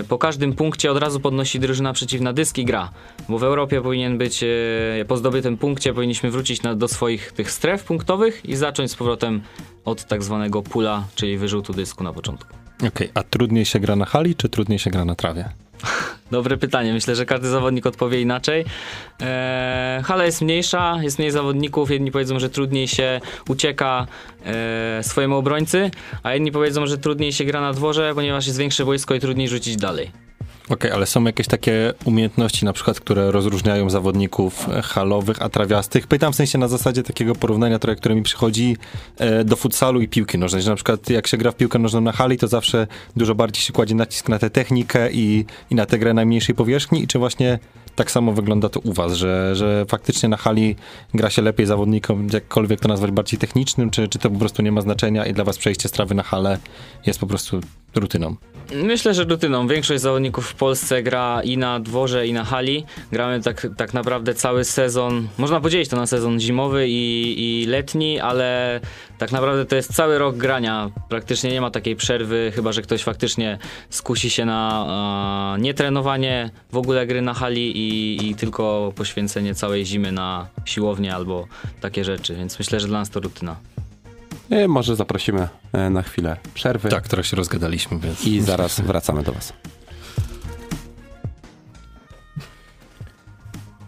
e, 0.00 0.04
po 0.04 0.18
każdym 0.18 0.52
punkcie 0.52 0.90
od 0.90 0.98
razu 0.98 1.20
podnosi 1.20 1.60
drużyna 1.60 1.92
przeciwna 1.92 2.32
dysk 2.32 2.58
i 2.58 2.64
gra. 2.64 2.90
Bo 3.28 3.38
w 3.38 3.44
Europie 3.44 3.80
powinien 3.80 4.18
być, 4.18 4.42
e, 4.42 5.04
po 5.08 5.16
zdobytym 5.16 5.56
punkcie 5.56 5.94
powinniśmy 5.94 6.30
wrócić 6.30 6.62
na, 6.62 6.74
do 6.74 6.88
swoich 6.88 7.32
tych 7.32 7.50
stref 7.50 7.84
punktowych 7.84 8.44
i 8.44 8.56
zacząć 8.56 8.90
z 8.90 8.94
powrotem 8.94 9.40
od 9.84 10.04
tak 10.04 10.22
zwanego 10.22 10.62
pula, 10.62 11.04
czyli 11.14 11.38
wyrzutu 11.38 11.72
dysku 11.72 12.04
na 12.04 12.12
początku. 12.12 12.56
Okej, 12.86 13.10
a 13.14 13.22
trudniej 13.22 13.64
się 13.64 13.80
gra 13.80 13.96
na 13.96 14.04
hali, 14.04 14.34
czy 14.34 14.48
trudniej 14.48 14.78
się 14.78 14.90
gra 14.90 15.04
na 15.04 15.14
trawie? 15.14 15.48
Dobre 16.30 16.56
pytanie. 16.56 16.92
Myślę, 16.92 17.16
że 17.16 17.26
każdy 17.26 17.48
zawodnik 17.48 17.86
odpowie 17.86 18.20
inaczej. 18.20 18.64
Eee, 19.20 20.02
hala 20.02 20.24
jest 20.24 20.42
mniejsza, 20.42 20.98
jest 21.02 21.18
mniej 21.18 21.30
zawodników. 21.30 21.90
Jedni 21.90 22.10
powiedzą, 22.10 22.38
że 22.38 22.50
trudniej 22.50 22.88
się 22.88 23.20
ucieka 23.48 24.06
e, 24.44 25.02
swojemu 25.02 25.36
obrońcy, 25.36 25.90
a 26.22 26.34
inni 26.34 26.52
powiedzą, 26.52 26.86
że 26.86 26.98
trudniej 26.98 27.32
się 27.32 27.44
gra 27.44 27.60
na 27.60 27.72
dworze, 27.72 28.12
ponieważ 28.14 28.46
jest 28.46 28.58
większe 28.58 28.84
wojsko 28.84 29.14
i 29.14 29.20
trudniej 29.20 29.48
rzucić 29.48 29.76
dalej. 29.76 30.29
Okej, 30.70 30.90
ale 30.90 31.06
są 31.06 31.24
jakieś 31.24 31.46
takie 31.46 31.92
umiejętności, 32.04 32.64
na 32.64 32.72
przykład, 32.72 33.00
które 33.00 33.30
rozróżniają 33.30 33.90
zawodników 33.90 34.68
e, 34.68 34.82
halowych, 34.82 35.42
a 35.42 35.48
trawiastych? 35.48 36.06
Pytam 36.06 36.32
w 36.32 36.36
sensie 36.36 36.58
na 36.58 36.68
zasadzie 36.68 37.02
takiego 37.02 37.34
porównania, 37.34 37.78
trochę, 37.78 37.96
które 37.96 38.14
mi 38.14 38.22
przychodzi 38.22 38.76
e, 39.18 39.44
do 39.44 39.56
futsalu 39.56 40.00
i 40.00 40.08
piłki 40.08 40.38
nożnej. 40.38 40.62
Że 40.62 40.70
na 40.70 40.76
przykład 40.76 41.10
jak 41.10 41.26
się 41.26 41.36
gra 41.36 41.50
w 41.50 41.56
piłkę 41.56 41.78
nożną 41.78 42.00
na 42.00 42.12
hali, 42.12 42.38
to 42.38 42.48
zawsze 42.48 42.86
dużo 43.16 43.34
bardziej 43.34 43.62
się 43.62 43.72
kładzie 43.72 43.94
nacisk 43.94 44.28
na 44.28 44.38
tę 44.38 44.50
technikę 44.50 45.12
i, 45.12 45.44
i 45.70 45.74
na 45.74 45.86
tę 45.86 45.98
grę 45.98 46.14
na 46.14 46.24
mniejszej 46.24 46.54
powierzchni. 46.54 47.02
I 47.02 47.06
czy 47.06 47.18
właśnie 47.18 47.58
tak 47.96 48.10
samo 48.10 48.32
wygląda 48.32 48.68
to 48.68 48.80
u 48.80 48.92
was, 48.92 49.12
że, 49.12 49.56
że 49.56 49.84
faktycznie 49.88 50.28
na 50.28 50.36
hali 50.36 50.76
gra 51.14 51.30
się 51.30 51.42
lepiej 51.42 51.66
zawodnikom, 51.66 52.28
jakkolwiek 52.32 52.80
to 52.80 52.88
nazwać 52.88 53.10
bardziej 53.10 53.38
technicznym, 53.38 53.90
czy, 53.90 54.08
czy 54.08 54.18
to 54.18 54.30
po 54.30 54.38
prostu 54.38 54.62
nie 54.62 54.72
ma 54.72 54.80
znaczenia 54.80 55.26
i 55.26 55.32
dla 55.32 55.44
was 55.44 55.58
przejście 55.58 55.88
z 55.88 55.92
trawy 55.92 56.14
na 56.14 56.22
halę 56.22 56.58
jest 57.06 57.20
po 57.20 57.26
prostu 57.26 57.60
rutyną? 57.94 58.36
Myślę, 58.74 59.14
że 59.14 59.24
rutyną. 59.24 59.68
Większość 59.68 60.02
zawodników 60.02 60.46
w 60.46 60.54
Polsce 60.54 61.02
gra 61.02 61.42
i 61.42 61.58
na 61.58 61.80
dworze, 61.80 62.26
i 62.26 62.32
na 62.32 62.44
hali. 62.44 62.84
Gramy 63.12 63.42
tak, 63.42 63.66
tak 63.76 63.94
naprawdę 63.94 64.34
cały 64.34 64.64
sezon. 64.64 65.28
Można 65.38 65.60
podzielić 65.60 65.88
to 65.88 65.96
na 65.96 66.06
sezon 66.06 66.40
zimowy 66.40 66.88
i, 66.88 67.34
i 67.62 67.66
letni, 67.66 68.20
ale 68.20 68.80
tak 69.18 69.32
naprawdę 69.32 69.64
to 69.64 69.76
jest 69.76 69.94
cały 69.94 70.18
rok 70.18 70.36
grania. 70.36 70.90
Praktycznie 71.08 71.50
nie 71.50 71.60
ma 71.60 71.70
takiej 71.70 71.96
przerwy, 71.96 72.52
chyba 72.54 72.72
że 72.72 72.82
ktoś 72.82 73.02
faktycznie 73.02 73.58
skusi 73.90 74.30
się 74.30 74.44
na 74.44 74.86
a, 74.88 75.56
nietrenowanie 75.58 76.50
w 76.72 76.76
ogóle 76.76 77.06
gry 77.06 77.22
na 77.22 77.34
hali 77.34 77.79
i, 77.80 78.30
i 78.30 78.34
tylko 78.34 78.92
poświęcenie 78.96 79.54
całej 79.54 79.86
zimy 79.86 80.12
na 80.12 80.46
siłownię 80.64 81.14
albo 81.14 81.46
takie 81.80 82.04
rzeczy. 82.04 82.36
Więc 82.36 82.58
myślę, 82.58 82.80
że 82.80 82.86
dla 82.86 82.98
nas 82.98 83.10
to 83.10 83.20
rutyna. 83.20 83.56
E, 84.50 84.68
Może 84.68 84.96
zaprosimy 84.96 85.48
e, 85.72 85.90
na 85.90 86.02
chwilę 86.02 86.36
przerwy 86.54 86.88
Tak, 86.88 87.08
trochę 87.08 87.24
się 87.24 87.36
rozgadaliśmy, 87.36 87.98
więc... 87.98 88.26
i 88.26 88.40
zaraz 88.40 88.80
wracamy 88.80 89.22
do 89.22 89.32
Was. 89.32 89.52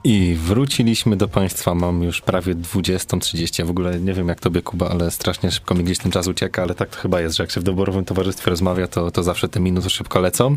I 0.05 0.35
wróciliśmy 0.35 1.17
do 1.17 1.29
Państwa, 1.29 1.75
mam 1.75 2.03
już 2.03 2.21
prawie 2.21 2.55
20.30. 2.55 3.59
Ja 3.59 3.65
w 3.65 3.71
ogóle 3.71 4.01
nie 4.01 4.13
wiem 4.13 4.29
jak 4.29 4.41
tobie, 4.41 4.63
Kuba, 4.63 4.89
ale 4.89 5.11
strasznie 5.11 5.51
szybko 5.51 5.75
mi 5.75 5.85
gdzieś 5.85 5.99
ten 5.99 6.13
czas 6.13 6.27
ucieka, 6.27 6.63
ale 6.63 6.75
tak 6.75 6.89
to 6.89 6.97
chyba 6.97 7.21
jest, 7.21 7.37
że 7.37 7.43
jak 7.43 7.51
się 7.51 7.61
w 7.61 7.65
doborowym 7.65 8.05
towarzystwie 8.05 8.51
rozmawia, 8.51 8.87
to, 8.87 9.11
to 9.11 9.23
zawsze 9.23 9.49
te 9.49 9.61
minuty 9.61 9.91
szybko 9.91 10.21
lecą. 10.21 10.57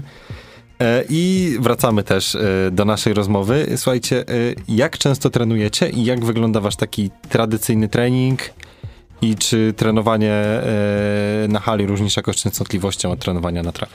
E, 0.81 1.03
I 1.09 1.55
wracamy 1.59 2.03
też 2.03 2.35
e, 2.35 2.39
do 2.71 2.85
naszej 2.85 3.13
rozmowy. 3.13 3.67
Słuchajcie, 3.75 4.19
e, 4.19 4.23
jak 4.67 4.97
często 4.97 5.29
trenujecie 5.29 5.89
i 5.89 6.05
jak 6.05 6.25
wygląda 6.25 6.59
wasz 6.59 6.75
taki 6.75 7.11
tradycyjny 7.29 7.89
trening? 7.89 8.39
I 9.21 9.35
czy 9.35 9.73
trenowanie 9.77 10.43
na 11.49 11.59
hali 11.59 11.85
różni 11.85 12.09
się 12.09 12.19
jakoś 12.19 12.35
częstotliwością 12.35 13.11
od 13.11 13.19
trenowania 13.19 13.63
na 13.63 13.71
trawie? 13.71 13.93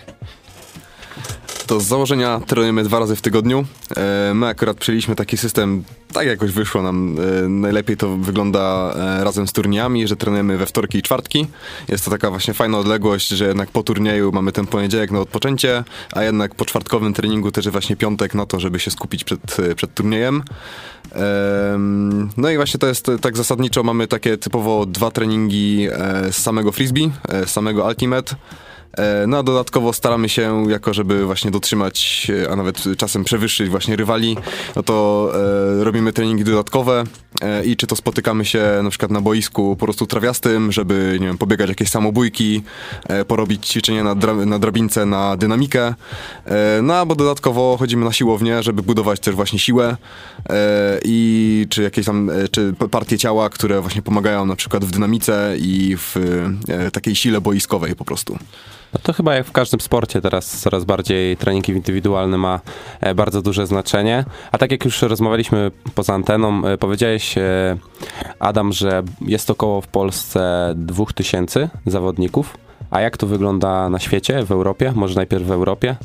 To 1.70 1.80
z 1.80 1.84
założenia 1.84 2.40
trenujemy 2.46 2.84
dwa 2.84 2.98
razy 2.98 3.16
w 3.16 3.20
tygodniu. 3.20 3.64
E, 3.96 4.34
My 4.34 4.46
akurat 4.46 4.76
przyjęliśmy 4.76 5.16
taki 5.16 5.36
system, 5.36 5.84
tak 6.12 6.26
jakoś 6.26 6.50
wyszło 6.50 6.82
nam. 6.82 7.16
e, 7.44 7.48
Najlepiej 7.48 7.96
to 7.96 8.16
wygląda 8.16 8.94
e, 8.96 9.24
razem 9.24 9.48
z 9.48 9.52
turniejami, 9.52 10.08
że 10.08 10.16
trenujemy 10.16 10.58
we 10.58 10.66
wtorki 10.66 10.98
i 10.98 11.02
czwartki. 11.02 11.46
Jest 11.88 12.04
to 12.04 12.10
taka 12.10 12.30
właśnie 12.30 12.54
fajna 12.54 12.78
odległość, 12.78 13.28
że 13.28 13.46
jednak 13.48 13.70
po 13.70 13.82
turnieju 13.82 14.32
mamy 14.32 14.52
ten 14.52 14.66
poniedziałek 14.66 15.10
na 15.10 15.20
odpoczęcie, 15.20 15.84
a 16.12 16.22
jednak 16.22 16.54
po 16.54 16.64
czwartkowym 16.64 17.12
treningu 17.12 17.50
też 17.50 17.68
właśnie 17.68 17.96
piątek 17.96 18.34
na 18.34 18.46
to, 18.46 18.60
żeby 18.60 18.80
się 18.80 18.90
skupić 18.90 19.24
przed, 19.24 19.40
przed 19.76 19.94
turniejem. 19.94 20.42
Em, 21.12 22.30
No 22.36 22.50
i 22.50 22.56
właśnie 22.56 22.78
to 22.80 22.86
jest 22.86 23.10
tak 23.20 23.36
zasadniczo, 23.36 23.82
mamy 23.82 24.06
takie 24.06 24.38
typowo 24.38 24.86
dwa 24.86 25.10
treningi 25.10 25.88
z 26.30 26.36
samego 26.36 26.72
frisbee, 26.72 27.10
z 27.46 27.50
samego 27.50 27.84
ultimate. 27.84 28.36
E, 28.98 29.26
No 29.26 29.38
a 29.38 29.42
dodatkowo 29.42 29.92
staramy 29.92 30.28
się, 30.28 30.70
jako 30.70 30.94
żeby 30.94 31.24
właśnie 31.26 31.50
dotrzymać, 31.50 32.30
e, 32.44 32.50
a 32.50 32.56
nawet 32.56 32.84
czasem 32.96 33.24
przewyższyć 33.24 33.68
właśnie 33.68 33.96
rywali, 33.96 34.36
no 34.76 34.82
to 34.82 35.30
e, 35.80 35.84
robimy 35.84 36.12
treningi 36.12 36.44
dodatkowe 36.44 37.04
e, 37.42 37.64
i 37.64 37.76
czy 37.76 37.86
to 37.86 37.96
spotykamy 37.96 38.44
się 38.44 38.80
na 38.82 38.90
przykład 38.90 39.10
na 39.10 39.20
boisku 39.20 39.76
po 39.76 39.86
prostu 39.86 40.06
trawiastym, 40.06 40.72
żeby, 40.72 41.16
nie 41.20 41.26
wiem, 41.26 41.38
pobiegać 41.38 41.68
jakieś 41.68 41.88
samobójki, 41.88 42.62
e, 43.08 43.24
porobić 43.24 43.66
ćwiczenia 43.68 44.04
na, 44.04 44.14
dra- 44.16 44.46
na 44.46 44.58
drabince, 44.58 45.06
na 45.06 45.36
dynamikę, 45.36 45.94
e, 46.46 46.80
no 46.82 46.94
albo 46.94 47.14
dodatkowo 47.14 47.76
chodzimy 47.78 48.04
na 48.04 48.12
siłownię, 48.12 48.62
żeby 48.62 48.82
budować 48.82 49.20
też 49.20 49.34
właśnie 49.34 49.58
siłę 49.58 49.96
i 51.04 51.66
czy 51.70 51.82
jakieś 51.82 52.06
tam, 52.06 52.30
czy 52.50 52.74
partie 52.90 53.18
ciała, 53.18 53.48
które 53.50 53.80
właśnie 53.80 54.02
pomagają 54.02 54.46
na 54.46 54.56
przykład 54.56 54.84
w 54.84 54.90
dynamice 54.90 55.54
i 55.58 55.96
w 55.98 56.16
takiej 56.92 57.14
sile 57.16 57.40
boiskowej 57.40 57.96
po 57.96 58.04
prostu. 58.04 58.38
No 58.94 59.00
to 59.02 59.12
chyba 59.12 59.34
jak 59.34 59.46
w 59.46 59.52
każdym 59.52 59.80
sporcie 59.80 60.20
teraz 60.20 60.60
coraz 60.60 60.84
bardziej 60.84 61.36
trening 61.36 61.68
indywidualny 61.68 62.38
ma 62.38 62.60
e, 63.00 63.14
bardzo 63.14 63.42
duże 63.42 63.66
znaczenie. 63.66 64.24
A 64.52 64.58
tak 64.58 64.70
jak 64.70 64.84
już 64.84 65.02
rozmawialiśmy 65.02 65.70
poza 65.94 66.14
anteną, 66.14 66.66
e, 66.66 66.78
powiedziałeś 66.78 67.38
e, 67.38 67.76
Adam, 68.38 68.72
że 68.72 69.02
jest 69.20 69.50
około 69.50 69.80
w 69.80 69.86
Polsce 69.86 70.72
2000 70.76 71.70
zawodników. 71.86 72.56
A 72.90 73.00
jak 73.00 73.16
to 73.16 73.26
wygląda 73.26 73.88
na 73.88 73.98
świecie, 73.98 74.44
w 74.44 74.52
Europie? 74.52 74.92
Może 74.94 75.14
najpierw 75.14 75.44
w 75.44 75.50
Europie? 75.50 75.96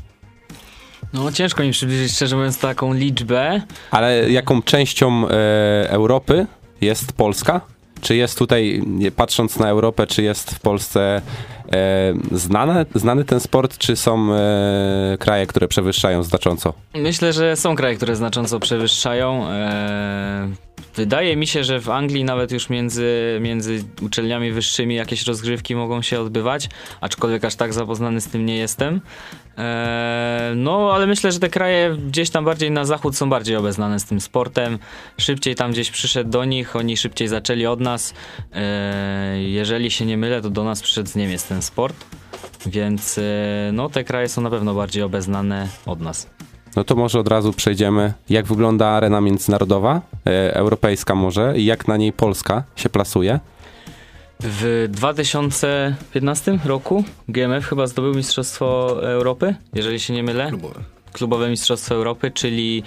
No 1.14 1.32
ciężko 1.32 1.64
mi 1.64 1.72
przybliżyć 1.72 2.12
szczerze 2.12 2.36
mówiąc 2.36 2.60
taką 2.60 2.94
liczbę. 2.94 3.62
Ale 3.92 4.32
jaką 4.32 4.62
częścią 4.62 5.28
Europy 5.90 6.48
jest 6.82 7.14
Polska? 7.14 7.62
Czy 8.02 8.16
jest 8.16 8.38
tutaj, 8.38 8.82
patrząc 9.16 9.60
na 9.60 9.70
Europę, 9.70 10.08
czy 10.08 10.24
jest 10.24 10.52
w 10.52 10.60
Polsce 10.60 11.22
e, 11.72 12.14
znane, 12.32 12.86
znany 12.96 13.26
ten 13.26 13.40
sport, 13.40 13.78
czy 13.78 13.96
są 13.96 14.34
e, 14.34 15.18
kraje, 15.20 15.48
które 15.48 15.68
przewyższają 15.68 16.24
znacząco? 16.24 16.74
Myślę, 16.94 17.34
że 17.34 17.56
są 17.56 17.76
kraje, 17.76 17.96
które 17.96 18.16
znacząco 18.16 18.60
przewyższają. 18.60 19.48
Eee, 19.50 20.54
wydaje 20.96 21.36
mi 21.36 21.48
się, 21.48 21.64
że 21.64 21.80
w 21.80 21.90
Anglii 21.90 22.24
nawet 22.24 22.52
już 22.52 22.70
między, 22.70 23.38
między 23.42 23.84
uczelniami 24.02 24.52
wyższymi 24.52 24.96
jakieś 24.96 25.28
rozgrywki 25.28 25.76
mogą 25.76 26.02
się 26.02 26.20
odbywać, 26.20 26.70
aczkolwiek 27.02 27.46
aż 27.46 27.56
tak 27.56 27.74
zapoznany 27.74 28.22
z 28.22 28.28
tym 28.28 28.46
nie 28.46 28.58
jestem. 28.58 29.02
Eee, 29.58 30.56
no, 30.56 30.92
ale 30.94 31.08
myślę, 31.08 31.32
że 31.32 31.40
te 31.40 31.50
kraje 31.50 31.98
gdzieś 32.08 32.30
tam 32.30 32.46
bardziej 32.46 32.72
na 32.72 32.86
zachód 32.86 33.18
są 33.18 33.30
bardziej 33.30 33.56
obeznane 33.56 34.00
z 34.00 34.06
tym 34.06 34.22
sportem. 34.22 34.80
Szybciej 35.18 35.56
tam 35.56 35.72
gdzieś 35.72 35.92
przyszedł 35.92 36.30
do 36.30 36.46
nich, 36.46 36.76
oni 36.76 36.98
szybciej 36.98 37.28
zaczęli 37.28 37.66
od 37.66 37.80
nas. 37.80 38.14
Eee, 38.54 39.54
jeżeli 39.54 39.92
się 39.92 40.06
nie 40.06 40.18
mylę, 40.18 40.42
to 40.42 40.50
do 40.50 40.64
nas 40.64 40.82
przyszedł 40.82 41.10
z 41.10 41.16
Niemiec 41.16 41.48
ten 41.48 41.62
sport. 41.62 42.06
Więc 42.66 43.18
e, 43.18 43.22
no, 43.74 43.90
te 43.90 44.04
kraje 44.04 44.30
są 44.30 44.42
na 44.42 44.50
pewno 44.50 44.74
bardziej 44.74 45.04
obeznane 45.04 45.68
od 45.86 46.02
nas. 46.02 46.30
No 46.76 46.84
to 46.84 46.96
może 46.96 47.20
od 47.20 47.28
razu 47.28 47.54
przejdziemy, 47.54 48.14
jak 48.30 48.46
wygląda 48.46 48.88
arena 48.88 49.22
międzynarodowa, 49.22 50.02
e, 50.28 50.56
europejska 50.56 51.16
może, 51.16 51.54
i 51.58 51.66
jak 51.66 51.88
na 51.88 51.98
niej 51.98 52.14
Polska 52.14 52.64
się 52.76 52.90
plasuje. 52.90 53.40
W 54.40 54.88
2015 54.90 56.60
roku 56.66 57.04
GMF 57.28 57.66
chyba 57.66 57.88
zdobył 57.88 58.14
Mistrzostwo 58.14 58.98
Europy, 59.04 59.56
jeżeli 59.74 60.00
się 60.00 60.14
nie 60.14 60.24
mylę. 60.24 60.48
Klubowe. 60.48 60.95
Klubowe 61.16 61.50
Mistrzostwo 61.50 61.96
Europy, 61.96 62.32
czyli, 62.32 62.84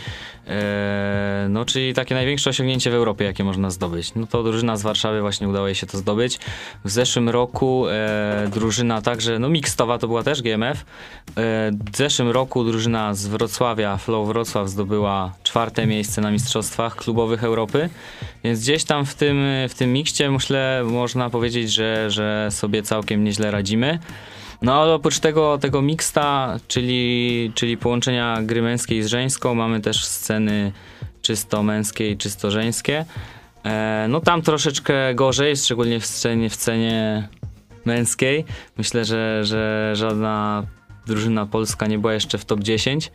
e, 0.46 1.46
no, 1.50 1.64
czyli 1.64 1.94
takie 1.94 2.14
największe 2.14 2.50
osiągnięcie 2.50 2.90
w 2.90 2.94
Europie, 2.94 3.24
jakie 3.24 3.44
można 3.44 3.70
zdobyć. 3.70 4.14
No 4.14 4.26
to 4.26 4.42
drużyna 4.42 4.76
z 4.76 4.82
Warszawy 4.82 5.20
właśnie 5.20 5.48
udało 5.48 5.66
jej 5.66 5.74
się 5.74 5.86
to 5.86 5.98
zdobyć. 5.98 6.38
W 6.84 6.90
zeszłym 6.90 7.28
roku 7.28 7.88
e, 7.88 8.48
drużyna 8.52 9.02
także, 9.02 9.38
no 9.38 9.48
mixtowa 9.48 9.98
to 9.98 10.08
była 10.08 10.22
też 10.22 10.42
GMF. 10.42 10.78
E, 10.78 10.84
w 11.92 11.96
zeszłym 11.96 12.28
roku 12.28 12.64
drużyna 12.64 13.14
z 13.14 13.26
Wrocławia, 13.26 13.96
Flow 13.96 14.28
Wrocław 14.28 14.68
zdobyła 14.68 15.32
czwarte 15.42 15.86
miejsce 15.86 16.20
na 16.20 16.30
Mistrzostwach 16.30 16.96
Klubowych 16.96 17.44
Europy, 17.44 17.88
więc 18.44 18.60
gdzieś 18.60 18.84
tam 18.84 19.06
w 19.06 19.14
tym, 19.14 19.42
w 19.68 19.74
tym 19.74 19.92
mikście 19.92 20.30
myślę, 20.30 20.82
można 20.84 21.30
powiedzieć, 21.30 21.72
że, 21.72 22.10
że 22.10 22.48
sobie 22.50 22.82
całkiem 22.82 23.24
nieźle 23.24 23.50
radzimy. 23.50 23.98
No 24.62 24.82
ale 24.82 24.94
oprócz 24.94 25.18
tego, 25.18 25.58
tego 25.58 25.82
mixta, 25.82 26.56
czyli, 26.68 27.52
czyli 27.54 27.76
połączenia 27.76 28.42
gry 28.42 28.62
męskiej 28.62 29.02
z 29.02 29.06
żeńską, 29.06 29.54
mamy 29.54 29.80
też 29.80 30.04
sceny 30.04 30.72
czysto 31.22 31.62
męskie 31.62 32.10
i 32.10 32.16
czysto 32.16 32.50
żeńskie. 32.50 33.04
E, 33.64 34.06
no 34.08 34.20
tam 34.20 34.42
troszeczkę 34.42 35.14
gorzej, 35.14 35.56
szczególnie 35.56 36.00
w 36.00 36.06
scenie, 36.06 36.50
w 36.50 36.54
scenie 36.54 37.28
męskiej. 37.84 38.44
Myślę, 38.76 39.04
że, 39.04 39.44
że 39.44 39.92
żadna 39.96 40.62
drużyna 41.06 41.46
polska 41.46 41.86
nie 41.86 41.98
była 41.98 42.12
jeszcze 42.12 42.38
w 42.38 42.44
top 42.44 42.60
10 42.60 43.10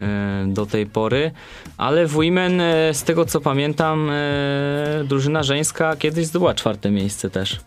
e, 0.00 0.44
do 0.48 0.66
tej 0.66 0.86
pory, 0.86 1.30
ale 1.76 2.06
w 2.06 2.12
Women, 2.12 2.60
e, 2.60 2.94
z 2.94 3.02
tego 3.02 3.24
co 3.24 3.40
pamiętam, 3.40 4.10
e, 4.10 5.04
drużyna 5.04 5.42
żeńska 5.42 5.96
kiedyś 5.96 6.26
zdobyła 6.26 6.54
czwarte 6.54 6.90
miejsce 6.90 7.30
też. 7.30 7.60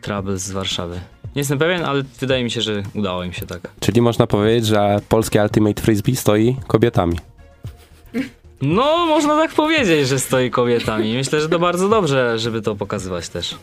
Troubles 0.00 0.42
z 0.42 0.50
Warszawy. 0.50 1.00
Nie 1.38 1.40
jestem 1.40 1.58
pewien, 1.58 1.84
ale 1.84 2.02
wydaje 2.20 2.44
mi 2.44 2.50
się, 2.50 2.60
że 2.60 2.82
udało 2.94 3.24
im 3.24 3.32
się 3.32 3.46
tak. 3.46 3.60
Czyli 3.80 4.00
można 4.00 4.26
powiedzieć, 4.26 4.66
że 4.66 5.00
polskie 5.08 5.42
Ultimate 5.42 5.82
Frisbee 5.82 6.16
stoi 6.16 6.56
kobietami. 6.66 7.18
No, 8.62 9.06
można 9.06 9.36
tak 9.36 9.54
powiedzieć, 9.54 10.08
że 10.08 10.18
stoi 10.18 10.50
kobietami. 10.50 11.14
Myślę, 11.14 11.40
że 11.40 11.48
to 11.48 11.58
bardzo 11.58 11.88
dobrze, 11.88 12.38
żeby 12.38 12.62
to 12.62 12.74
pokazywać 12.74 13.28
też. 13.28 13.56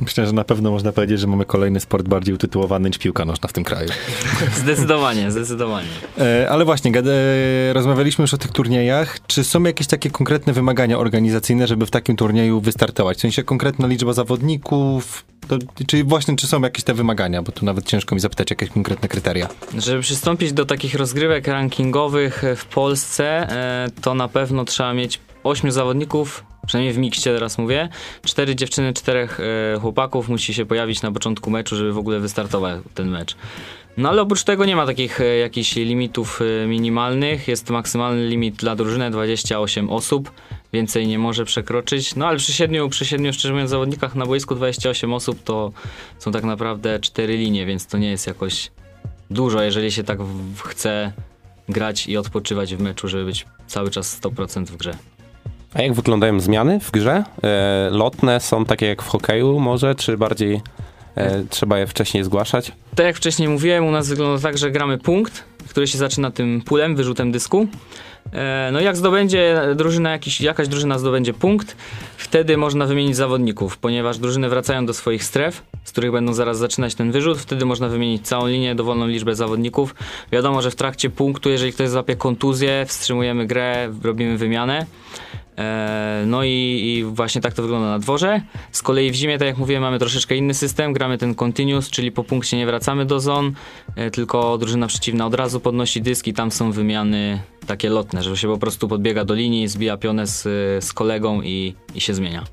Myślę, 0.00 0.26
że 0.26 0.32
na 0.32 0.44
pewno 0.44 0.70
można 0.70 0.92
powiedzieć, 0.92 1.20
że 1.20 1.26
mamy 1.26 1.44
kolejny 1.44 1.80
sport 1.80 2.08
bardziej 2.08 2.34
utytułowany 2.34 2.88
niż 2.88 2.98
piłka 2.98 3.24
nożna 3.24 3.48
w 3.48 3.52
tym 3.52 3.64
kraju. 3.64 3.88
Zdecydowanie, 4.62 5.30
zdecydowanie. 5.30 5.88
E, 6.18 6.50
ale 6.50 6.64
właśnie, 6.64 6.92
e, 6.98 7.72
rozmawialiśmy 7.72 8.22
już 8.22 8.34
o 8.34 8.38
tych 8.38 8.52
turniejach. 8.52 9.18
Czy 9.26 9.44
są 9.44 9.62
jakieś 9.62 9.86
takie 9.86 10.10
konkretne 10.10 10.52
wymagania 10.52 10.98
organizacyjne, 10.98 11.66
żeby 11.66 11.86
w 11.86 11.90
takim 11.90 12.16
turnieju 12.16 12.60
wystartować? 12.60 13.18
W 13.18 13.20
sensie 13.20 13.42
konkretna 13.42 13.86
liczba 13.86 14.12
zawodników? 14.12 15.24
To, 15.48 15.58
czy 15.86 16.04
właśnie, 16.04 16.36
czy 16.36 16.46
są 16.46 16.60
jakieś 16.60 16.84
te 16.84 16.94
wymagania? 16.94 17.42
Bo 17.42 17.52
tu 17.52 17.64
nawet 17.64 17.86
ciężko 17.86 18.14
mi 18.14 18.20
zapytać 18.20 18.50
jakieś 18.50 18.70
konkretne 18.70 19.08
kryteria. 19.08 19.48
Żeby 19.78 20.00
przystąpić 20.00 20.52
do 20.52 20.64
takich 20.66 20.94
rozgrywek 20.94 21.46
rankingowych 21.46 22.42
w 22.56 22.64
Polsce, 22.64 23.24
e, 23.24 23.88
to 24.02 24.14
na 24.14 24.28
pewno 24.28 24.64
trzeba 24.64 24.94
mieć 24.94 25.20
8 25.44 25.72
zawodników, 25.72 26.44
przynajmniej 26.68 26.94
w 26.94 26.98
mikście 26.98 27.34
teraz 27.34 27.58
mówię. 27.58 27.88
Cztery 28.24 28.54
dziewczyny, 28.56 28.92
czterech 28.92 29.40
e, 29.40 29.78
chłopaków 29.80 30.28
musi 30.28 30.54
się 30.54 30.66
pojawić 30.66 31.02
na 31.02 31.12
początku 31.12 31.50
meczu, 31.50 31.76
żeby 31.76 31.92
w 31.92 31.98
ogóle 31.98 32.20
wystartował 32.20 32.78
ten 32.94 33.08
mecz. 33.08 33.36
No 33.96 34.08
ale 34.08 34.22
oprócz 34.22 34.44
tego 34.44 34.64
nie 34.64 34.76
ma 34.76 34.86
takich 34.86 35.20
e, 35.20 35.36
jakichś 35.36 35.76
limitów 35.76 36.40
e, 36.62 36.66
minimalnych. 36.66 37.48
Jest 37.48 37.70
maksymalny 37.70 38.28
limit 38.28 38.56
dla 38.56 38.76
drużyny 38.76 39.10
28 39.10 39.90
osób. 39.90 40.30
Więcej 40.72 41.06
nie 41.06 41.18
może 41.18 41.44
przekroczyć. 41.44 42.16
No 42.16 42.26
ale 42.26 42.38
przy 42.38 42.52
siedmiu, 42.52 42.88
przy 42.88 43.06
siedmiu 43.06 43.32
szczerze 43.32 43.52
mówiąc, 43.54 43.70
zawodnikach 43.70 44.14
na 44.14 44.26
boisku 44.26 44.54
28 44.54 45.12
osób 45.12 45.42
to 45.44 45.72
są 46.18 46.32
tak 46.32 46.44
naprawdę 46.44 47.00
cztery 47.00 47.36
linie, 47.36 47.66
więc 47.66 47.86
to 47.86 47.98
nie 47.98 48.10
jest 48.10 48.26
jakoś 48.26 48.70
dużo, 49.30 49.62
jeżeli 49.62 49.92
się 49.92 50.04
tak 50.04 50.22
w- 50.22 50.60
chce 50.60 51.12
grać 51.68 52.06
i 52.06 52.16
odpoczywać 52.16 52.74
w 52.76 52.80
meczu, 52.80 53.08
żeby 53.08 53.24
być 53.24 53.46
cały 53.66 53.90
czas 53.90 54.20
100% 54.20 54.64
w 54.64 54.76
grze. 54.76 54.94
A 55.74 55.82
jak 55.82 55.92
wyglądają 55.92 56.40
zmiany 56.40 56.80
w 56.80 56.90
grze? 56.90 57.24
E, 57.44 57.88
lotne 57.90 58.40
są 58.40 58.64
takie 58.64 58.86
jak 58.86 59.02
w 59.02 59.08
hokeju 59.08 59.60
może, 59.60 59.94
czy 59.94 60.16
bardziej 60.16 60.60
e, 61.16 61.44
trzeba 61.50 61.78
je 61.78 61.86
wcześniej 61.86 62.24
zgłaszać? 62.24 62.72
Tak 62.94 63.06
jak 63.06 63.16
wcześniej 63.16 63.48
mówiłem, 63.48 63.86
u 63.86 63.90
nas 63.90 64.08
wygląda 64.08 64.42
tak, 64.42 64.58
że 64.58 64.70
gramy 64.70 64.98
punkt, 64.98 65.44
który 65.68 65.86
się 65.86 65.98
zaczyna 65.98 66.30
tym 66.30 66.62
pulem, 66.66 66.96
wyrzutem 66.96 67.32
dysku. 67.32 67.66
E, 68.32 68.70
No 68.72 68.80
i 68.80 68.84
jak 68.84 68.96
zdobędzie 68.96 69.60
drużyna, 69.76 70.10
jakiś, 70.10 70.40
jakaś 70.40 70.68
drużyna 70.68 70.98
zdobędzie 70.98 71.34
punkt, 71.34 71.76
wtedy 72.16 72.56
można 72.56 72.86
wymienić 72.86 73.16
zawodników, 73.16 73.78
ponieważ 73.78 74.18
drużyny 74.18 74.48
wracają 74.48 74.86
do 74.86 74.94
swoich 74.94 75.24
stref, 75.24 75.62
z 75.84 75.92
których 75.92 76.12
będą 76.12 76.32
zaraz 76.34 76.58
zaczynać 76.58 76.94
ten 76.94 77.12
wyrzut, 77.12 77.38
wtedy 77.38 77.64
można 77.64 77.88
wymienić 77.88 78.26
całą 78.26 78.46
linię, 78.46 78.74
dowolną 78.74 79.06
liczbę 79.06 79.34
zawodników. 79.34 79.94
Wiadomo, 80.32 80.62
że 80.62 80.70
w 80.70 80.76
trakcie 80.76 81.10
punktu, 81.10 81.50
jeżeli 81.50 81.72
ktoś 81.72 81.88
złapie 81.88 82.16
kontuzję, 82.16 82.84
wstrzymujemy 82.88 83.46
grę, 83.46 83.92
robimy 84.02 84.38
wymianę. 84.38 84.86
E, 85.58 86.24
No 86.26 86.44
i, 86.44 86.48
i 86.50 87.04
właśnie 87.04 87.40
tak 87.40 87.54
to 87.54 87.62
wygląda 87.62 87.88
na 87.88 87.98
dworze. 87.98 88.40
Z 88.72 88.82
kolei 88.82 89.10
w 89.10 89.14
zimie, 89.14 89.38
tak 89.38 89.48
jak 89.48 89.58
mówiłem, 89.58 89.82
mamy 89.82 89.98
troszeczkę 89.98 90.36
inny 90.36 90.54
system. 90.54 90.92
Gramy 90.92 91.18
ten 91.18 91.34
continuous, 91.34 91.90
czyli 91.90 92.12
po 92.12 92.24
punkcie 92.24 92.56
nie 92.56 92.66
wracamy 92.66 93.06
do 93.06 93.20
zon, 93.20 93.52
e, 93.96 94.10
tylko 94.10 94.58
drużyna 94.58 94.86
przeciwna 94.86 95.26
od 95.26 95.34
razu 95.34 95.60
podnosi 95.60 96.02
dysk 96.02 96.26
i 96.26 96.34
tam 96.34 96.50
są 96.50 96.72
wymiany 96.72 97.40
takie 97.66 97.88
lotne, 97.90 98.22
że 98.22 98.36
się 98.36 98.48
po 98.48 98.58
prostu 98.58 98.88
podbiega 98.88 99.24
do 99.24 99.34
linii, 99.34 99.68
zbija 99.68 99.96
pionę 99.96 100.26
z, 100.26 100.42
z 100.84 100.92
kolegą 100.92 101.42
i, 101.42 101.74
i 101.94 102.00
się 102.00 102.14
zmienia. 102.14 102.44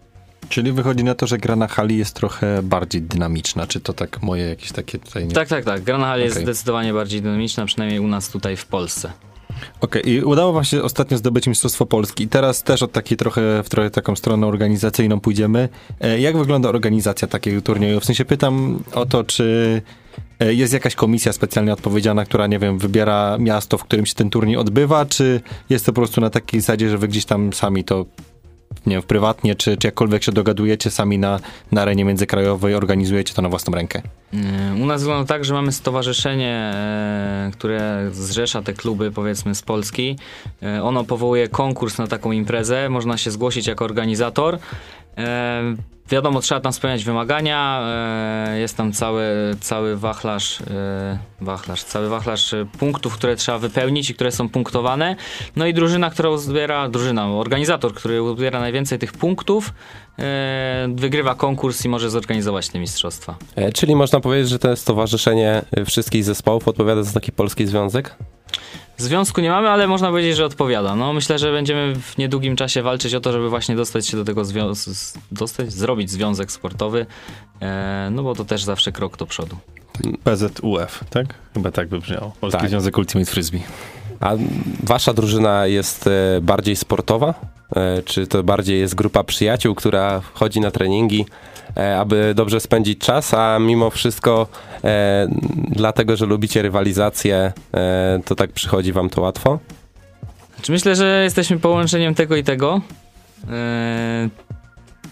Czyli 0.50 0.72
wychodzi 0.72 1.04
na 1.04 1.16
to, 1.16 1.28
że 1.28 1.38
gra 1.38 1.56
na 1.56 1.68
hali 1.68 1.98
jest 1.98 2.16
trochę 2.16 2.64
bardziej 2.64 3.02
dynamiczna. 3.02 3.68
Czy 3.68 3.80
to 3.80 3.94
tak 3.94 4.22
moje 4.24 4.44
jakieś 4.44 4.72
takie 4.72 5.00
tutaj... 5.00 5.26
Nie... 5.28 5.34
Tak, 5.34 5.48
tak, 5.48 5.66
tak. 5.66 5.84
Gra 5.84 5.98
na 5.98 6.06
hali 6.06 6.24
jest 6.24 6.36
Okej. 6.36 6.46
zdecydowanie 6.46 6.94
bardziej 6.94 7.22
dynamiczna, 7.22 7.66
przynajmniej 7.66 8.00
u 8.00 8.08
nas 8.08 8.30
tutaj 8.30 8.58
w 8.58 8.66
Polsce. 8.66 9.12
Okej, 9.82 10.10
i 10.10 10.22
udało 10.22 10.54
wam 10.54 10.64
się 10.64 10.84
ostatnio 10.84 11.18
zdobyć 11.18 11.48
Mistrzostwo 11.48 11.86
Polski. 11.86 12.24
I 12.24 12.28
teraz 12.28 12.64
też 12.64 12.84
od 12.84 12.92
takiej 12.92 13.18
trochę, 13.18 13.64
w 13.64 13.70
trochę 13.70 13.90
taką 13.90 14.16
stronę 14.16 14.48
organizacyjną 14.48 15.20
pójdziemy. 15.20 15.70
E, 16.02 16.20
Jak 16.20 16.38
wygląda 16.38 16.70
organizacja 16.70 17.28
takiego 17.28 17.62
turnieju? 17.62 18.00
W 18.00 18.06
sensie 18.06 18.26
pytam 18.26 18.84
o 18.94 19.06
to, 19.06 19.24
czy 19.24 19.82
e, 20.40 20.54
jest 20.54 20.74
jakaś 20.74 20.96
komisja 20.96 21.34
specjalnie 21.34 21.74
odpowiedzialna, 21.74 22.26
która, 22.26 22.48
nie 22.48 22.60
wiem, 22.60 22.78
wybiera 22.78 23.38
miasto, 23.40 23.78
w 23.78 23.84
którym 23.84 24.06
się 24.06 24.16
ten 24.16 24.30
turniej 24.30 24.58
odbywa, 24.58 25.06
czy 25.06 25.42
jest 25.70 25.86
to 25.86 25.94
po 25.94 26.02
prostu 26.02 26.22
na 26.22 26.30
takiej 26.30 26.62
zasadzie, 26.62 26.90
że 26.90 26.98
wy 26.98 27.08
gdzieś 27.08 27.26
tam 27.26 27.54
sami 27.54 27.84
to 27.84 28.06
nie 28.86 28.96
wiem, 28.96 29.04
prywatnie, 29.04 29.56
czy, 29.56 29.78
czy 29.78 29.88
jakkolwiek 29.88 30.24
się 30.24 30.32
dogadujecie 30.32 30.92
sami 30.92 31.18
na, 31.18 31.40
na 31.72 31.82
arenie 31.82 32.06
międzykrajowej, 32.06 32.76
organizujecie 32.76 33.34
to 33.34 33.42
na 33.42 33.50
własną 33.50 33.74
rękę? 33.74 34.02
Yy, 34.34 34.40
U 34.84 34.86
nas 34.86 35.02
wygląda 35.02 35.28
tak, 35.28 35.46
że 35.46 35.54
mamy 35.54 35.72
stowarzyszenie, 35.72 36.72
e, 36.76 37.50
które 37.54 38.10
zrzesza 38.12 38.62
te 38.62 38.74
kluby, 38.74 39.12
powiedzmy, 39.12 39.56
z 39.56 39.62
Polski. 39.62 40.16
E, 40.64 40.84
Ono 40.84 41.04
powołuje 41.04 41.48
konkurs 41.48 41.98
na 41.98 42.08
taką 42.08 42.32
imprezę, 42.32 42.90
można 42.90 43.18
się 43.18 43.32
zgłosić 43.32 43.68
jako 43.68 43.86
organizator. 43.86 44.58
E, 45.18 45.76
Wiadomo, 46.10 46.42
trzeba 46.42 46.62
tam 46.62 46.74
spełniać 46.74 47.04
wymagania, 47.04 47.82
e, 48.48 48.60
jest 48.60 48.78
tam 48.78 48.94
cały, 48.94 49.24
cały 49.60 49.98
wachlarz, 49.98 50.62
e, 50.62 51.18
wachlarz, 51.42 51.84
cały 51.84 52.10
wachlarz 52.10 52.56
punktów, 52.80 53.14
które 53.14 53.36
trzeba 53.36 53.58
wypełnić 53.58 54.10
i 54.10 54.16
które 54.16 54.32
są 54.32 54.50
punktowane. 54.50 55.16
No 55.56 55.66
i 55.66 55.74
drużyna, 55.74 56.10
która 56.10 56.30
uzbiera, 56.30 56.90
drużyna, 56.90 57.28
organizator, 57.28 57.94
który 57.94 58.24
uzbiera 58.24 58.60
najwięcej 58.60 59.00
tych 59.00 59.14
punktów, 59.14 59.74
wygrywa 60.96 61.36
konkurs 61.36 61.86
i 61.86 61.90
może 61.90 62.10
zorganizować 62.10 62.70
te 62.70 62.80
mistrzostwa. 62.80 63.36
Czyli 63.74 63.96
można 63.96 64.20
powiedzieć, 64.20 64.50
że 64.50 64.60
to 64.60 64.76
stowarzyszenie 64.76 65.62
wszystkich 65.86 66.24
zespołów 66.24 66.68
odpowiada 66.68 67.04
za 67.04 67.14
taki 67.14 67.32
polski 67.32 67.68
związek? 67.68 68.16
Związku 68.98 69.42
nie 69.42 69.50
mamy, 69.50 69.70
ale 69.70 69.88
można 69.88 70.10
powiedzieć, 70.10 70.36
że 70.36 70.46
odpowiada. 70.46 70.96
No, 70.96 71.14
myślę, 71.14 71.40
że 71.40 71.52
będziemy 71.52 71.96
w 71.96 72.18
niedługim 72.18 72.56
czasie 72.56 72.82
walczyć 72.82 73.14
o 73.16 73.20
to, 73.20 73.32
żeby 73.32 73.50
właśnie 73.50 73.76
dostać 73.76 74.08
się 74.08 74.18
do 74.18 74.26
tego 74.26 74.46
związku, 74.46 74.92
dostać, 75.32 75.74
zrobić 75.74 76.12
związek 76.12 76.52
sportowy, 76.52 77.06
e, 77.62 78.10
no 78.12 78.24
bo 78.24 78.36
to 78.36 78.46
też 78.46 78.64
zawsze 78.64 78.92
krok 78.92 79.18
do 79.18 79.26
przodu. 79.26 79.58
PZUF, 80.24 81.04
tak? 81.10 81.26
Chyba 81.54 81.72
tak 81.72 81.88
by 81.88 82.00
brzmiało. 82.00 82.32
Polski 82.42 82.60
Tak. 82.62 82.70
Związek 82.70 82.98
Ultimate 82.98 83.32
Frisbee. 83.32 83.64
A 84.20 84.34
wasza 84.84 85.14
drużyna 85.14 85.68
jest 85.68 86.08
e, 86.08 86.12
bardziej 86.42 86.76
sportowa? 86.76 87.34
E, 87.76 88.02
Czy 88.04 88.28
to 88.28 88.44
bardziej 88.44 88.80
jest 88.80 88.96
grupa 88.96 89.24
przyjaciół, 89.24 89.76
która 89.76 90.22
chodzi 90.34 90.60
na 90.60 90.72
treningi, 90.72 91.26
aby 91.76 92.34
dobrze 92.36 92.60
spędzić 92.60 93.00
czas, 93.00 93.34
a 93.34 93.60
mimo 93.60 93.90
wszystko 93.90 94.48
e, 94.84 95.28
dlatego, 95.68 96.16
że 96.16 96.26
lubicie 96.26 96.62
rywalizację, 96.62 97.54
e, 97.74 98.20
to 98.26 98.36
tak 98.36 98.52
przychodzi 98.52 98.94
wam 98.94 99.10
to 99.10 99.22
łatwo? 99.22 99.60
Znaczy, 100.56 100.72
myślę, 100.72 100.96
że 100.96 101.24
jesteśmy 101.24 101.60
połączeniem 101.60 102.16
tego 102.16 102.36
i 102.36 102.44
tego. 102.44 102.82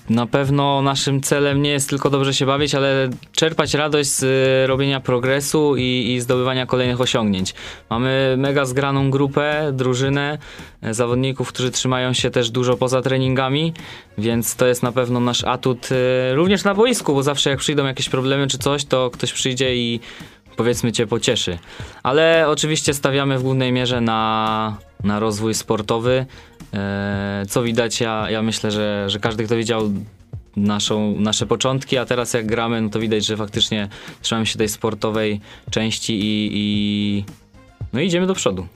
Na 0.09 0.25
pewno 0.25 0.81
naszym 0.81 1.21
celem 1.21 1.61
nie 1.61 1.69
jest 1.69 1.89
tylko 1.89 2.09
dobrze 2.09 2.33
się 2.33 2.45
bawić, 2.45 2.75
ale 2.75 3.09
czerpać 3.31 3.73
radość 3.73 4.09
z 4.09 4.23
e, 4.23 4.67
robienia 4.67 4.99
progresu 4.99 5.75
i, 5.77 6.13
i 6.13 6.21
zdobywania 6.21 6.65
kolejnych 6.65 7.01
osiągnięć. 7.01 7.53
Mamy 7.89 8.35
mega 8.37 8.65
zgraną 8.65 9.11
grupę, 9.11 9.71
drużynę 9.73 10.37
e, 10.81 10.93
zawodników, 10.93 11.47
którzy 11.47 11.71
trzymają 11.71 12.13
się 12.13 12.29
też 12.29 12.49
dużo 12.49 12.77
poza 12.77 13.01
treningami, 13.01 13.73
więc 14.17 14.55
to 14.55 14.67
jest 14.67 14.83
na 14.83 14.91
pewno 14.91 15.19
nasz 15.19 15.43
atut 15.43 15.89
e, 15.91 16.35
również 16.35 16.63
na 16.63 16.73
boisku, 16.73 17.13
bo 17.13 17.23
zawsze 17.23 17.49
jak 17.49 17.59
przyjdą 17.59 17.85
jakieś 17.85 18.09
problemy 18.09 18.47
czy 18.47 18.57
coś, 18.57 18.85
to 18.85 19.09
ktoś 19.09 19.33
przyjdzie 19.33 19.75
i 19.75 19.99
powiedzmy 20.55 20.91
cię 20.91 21.07
pocieszy. 21.07 21.57
Ale 22.03 22.45
oczywiście 22.47 22.93
stawiamy 22.93 23.37
w 23.37 23.43
głównej 23.43 23.71
mierze 23.71 24.01
na, 24.01 24.77
na 25.03 25.19
rozwój 25.19 25.53
sportowy. 25.53 26.25
E, 26.73 27.45
co 27.49 27.63
widać, 27.63 28.01
ja, 28.01 28.29
ja 28.29 28.41
myślę, 28.41 28.71
że, 28.71 29.05
że 29.07 29.19
każdy, 29.19 29.43
kto 29.43 29.55
widział 29.55 29.91
naszą, 30.55 31.19
nasze 31.19 31.45
początki, 31.45 31.97
a 31.97 32.05
teraz 32.05 32.33
jak 32.33 32.45
gramy, 32.45 32.81
no 32.81 32.89
to 32.89 32.99
widać, 32.99 33.25
że 33.25 33.37
faktycznie 33.37 33.89
trzymamy 34.21 34.45
się 34.45 34.57
tej 34.57 34.69
sportowej 34.69 35.41
części 35.71 36.13
i, 36.13 36.49
i 36.53 37.25
no 37.93 37.99
i 37.99 38.05
idziemy 38.05 38.27
do 38.27 38.35
przodu. 38.35 38.67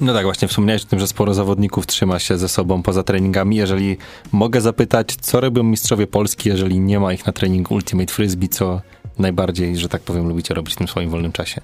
No 0.00 0.12
tak, 0.12 0.24
właśnie 0.24 0.48
wspomniałeś 0.48 0.82
o 0.82 0.86
tym, 0.86 0.98
że 0.98 1.06
sporo 1.06 1.34
zawodników 1.34 1.86
trzyma 1.86 2.18
się 2.18 2.38
ze 2.38 2.48
sobą 2.48 2.82
poza 2.82 3.02
treningami. 3.02 3.56
Jeżeli 3.56 3.96
mogę 4.32 4.60
zapytać, 4.60 5.16
co 5.20 5.40
robią 5.40 5.62
mistrzowie 5.62 6.06
Polski, 6.06 6.48
jeżeli 6.48 6.80
nie 6.80 7.00
ma 7.00 7.12
ich 7.12 7.26
na 7.26 7.32
treningu 7.32 7.74
Ultimate 7.74 8.12
Frisbee, 8.12 8.48
co 8.48 8.80
najbardziej, 9.18 9.76
że 9.76 9.88
tak 9.88 10.02
powiem, 10.02 10.28
lubicie 10.28 10.54
robić 10.54 10.74
w 10.74 10.76
tym 10.76 10.88
swoim 10.88 11.10
wolnym 11.10 11.32
czasie? 11.32 11.60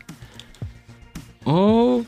O, 1.44 2.00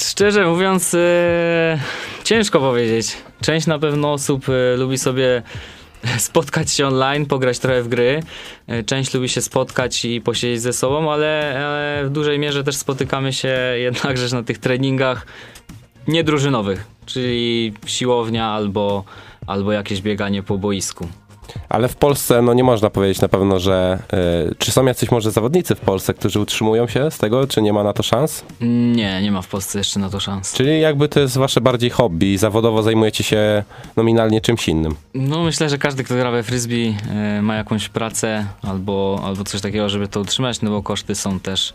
szczerze 0.00 0.46
mówiąc, 0.46 0.94
e, 0.94 1.78
ciężko 2.24 2.60
powiedzieć. 2.60 3.16
Część 3.40 3.66
na 3.66 3.78
pewno 3.78 4.12
osób 4.12 4.44
e, 4.48 4.76
lubi 4.76 4.98
sobie 4.98 5.42
spotkać 6.18 6.70
się 6.70 6.86
online, 6.86 7.26
pograć 7.26 7.58
trochę 7.58 7.82
w 7.82 7.88
gry. 7.88 8.22
E, 8.66 8.82
Część 8.82 9.14
lubi 9.14 9.28
się 9.28 9.40
spotkać 9.42 10.04
i 10.04 10.20
posiedzieć 10.20 10.60
ze 10.60 10.72
sobą, 10.72 11.12
ale, 11.12 11.62
ale 11.66 12.04
w 12.04 12.10
dużej 12.10 12.38
mierze 12.38 12.64
też 12.64 12.76
spotykamy 12.76 13.32
się 13.32 13.48
jednakże 13.86 14.36
na 14.36 14.42
tych 14.42 14.58
treningach 14.58 15.26
niedrużynowych, 16.08 16.86
czyli 17.06 17.72
siłownia 17.86 18.46
albo, 18.46 19.04
albo 19.46 19.72
jakieś 19.72 20.02
bieganie 20.02 20.42
po 20.42 20.58
boisku. 20.58 21.08
Ale 21.68 21.88
w 21.88 21.96
Polsce, 21.96 22.42
no 22.42 22.54
nie 22.54 22.64
można 22.64 22.90
powiedzieć 22.90 23.20
na 23.20 23.28
pewno, 23.28 23.60
że... 23.60 23.98
y, 24.50 24.54
czy 24.58 24.72
są 24.72 24.86
jacyś 24.86 25.10
może 25.10 25.30
zawodnicy 25.30 25.74
w 25.74 25.80
Polsce, 25.80 26.14
którzy 26.14 26.40
utrzymują 26.40 26.88
się 26.88 27.10
z 27.10 27.18
tego, 27.18 27.46
czy 27.46 27.62
nie 27.62 27.72
ma 27.72 27.82
na 27.84 27.92
to 27.92 28.02
szans? 28.02 28.44
Nie, 28.60 29.22
nie 29.22 29.32
ma 29.32 29.42
w 29.42 29.48
Polsce 29.48 29.78
jeszcze 29.78 30.00
na 30.00 30.10
to 30.10 30.20
szans. 30.20 30.52
Czyli 30.54 30.80
jakby 30.80 31.08
to 31.08 31.20
jest 31.20 31.38
wasze 31.38 31.60
bardziej 31.60 31.90
hobby 31.90 32.32
i 32.32 32.38
zawodowo 32.38 32.82
zajmujecie 32.82 33.24
się 33.24 33.64
nominalnie 33.96 34.40
czymś 34.40 34.68
innym. 34.68 34.94
No 35.14 35.42
myślę, 35.42 35.68
że 35.68 35.78
każdy, 35.78 36.04
kto 36.04 36.14
gra 36.14 36.30
we 36.30 36.42
frisbee 36.42 36.96
e, 37.10 37.42
ma 37.42 37.54
jakąś 37.54 37.88
pracę 37.88 38.46
albo, 38.62 39.22
albo 39.24 39.44
coś 39.44 39.60
takiego, 39.60 39.88
żeby 39.88 40.08
to 40.08 40.20
utrzymać, 40.20 40.62
no 40.62 40.70
bo 40.70 40.82
koszty 40.82 41.14
są 41.14 41.40
też 41.40 41.74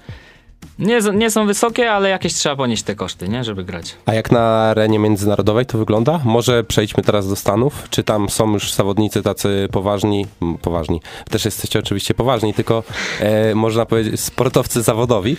nie, 0.80 1.00
nie 1.14 1.32
są 1.32 1.48
wysokie, 1.48 1.92
ale 1.92 2.10
jakieś 2.10 2.34
trzeba 2.34 2.56
ponieść 2.56 2.84
te 2.84 2.96
koszty, 2.96 3.30
nie, 3.30 3.44
żeby 3.44 3.64
grać. 3.64 3.96
A 4.06 4.14
jak 4.14 4.32
na 4.32 4.40
arenie 4.40 5.00
międzynarodowej 5.00 5.66
to 5.66 5.78
wygląda? 5.78 6.20
Może 6.24 6.64
przejdźmy 6.64 7.04
teraz 7.04 7.30
do 7.30 7.36
Stanów. 7.36 7.88
Czy 7.90 8.04
tam 8.04 8.30
są 8.30 8.54
już 8.54 8.74
zawodnicy 8.74 9.24
tacy 9.24 9.68
poważni? 9.72 10.26
Poważni. 10.62 11.02
Też 11.30 11.46
jesteście 11.46 11.80
oczywiście 11.80 12.14
poważni, 12.14 12.54
tylko 12.54 12.84
e, 13.20 13.56
można 13.56 13.86
powiedzieć 13.86 14.20
sportowcy 14.20 14.82
zawodowi, 14.82 15.38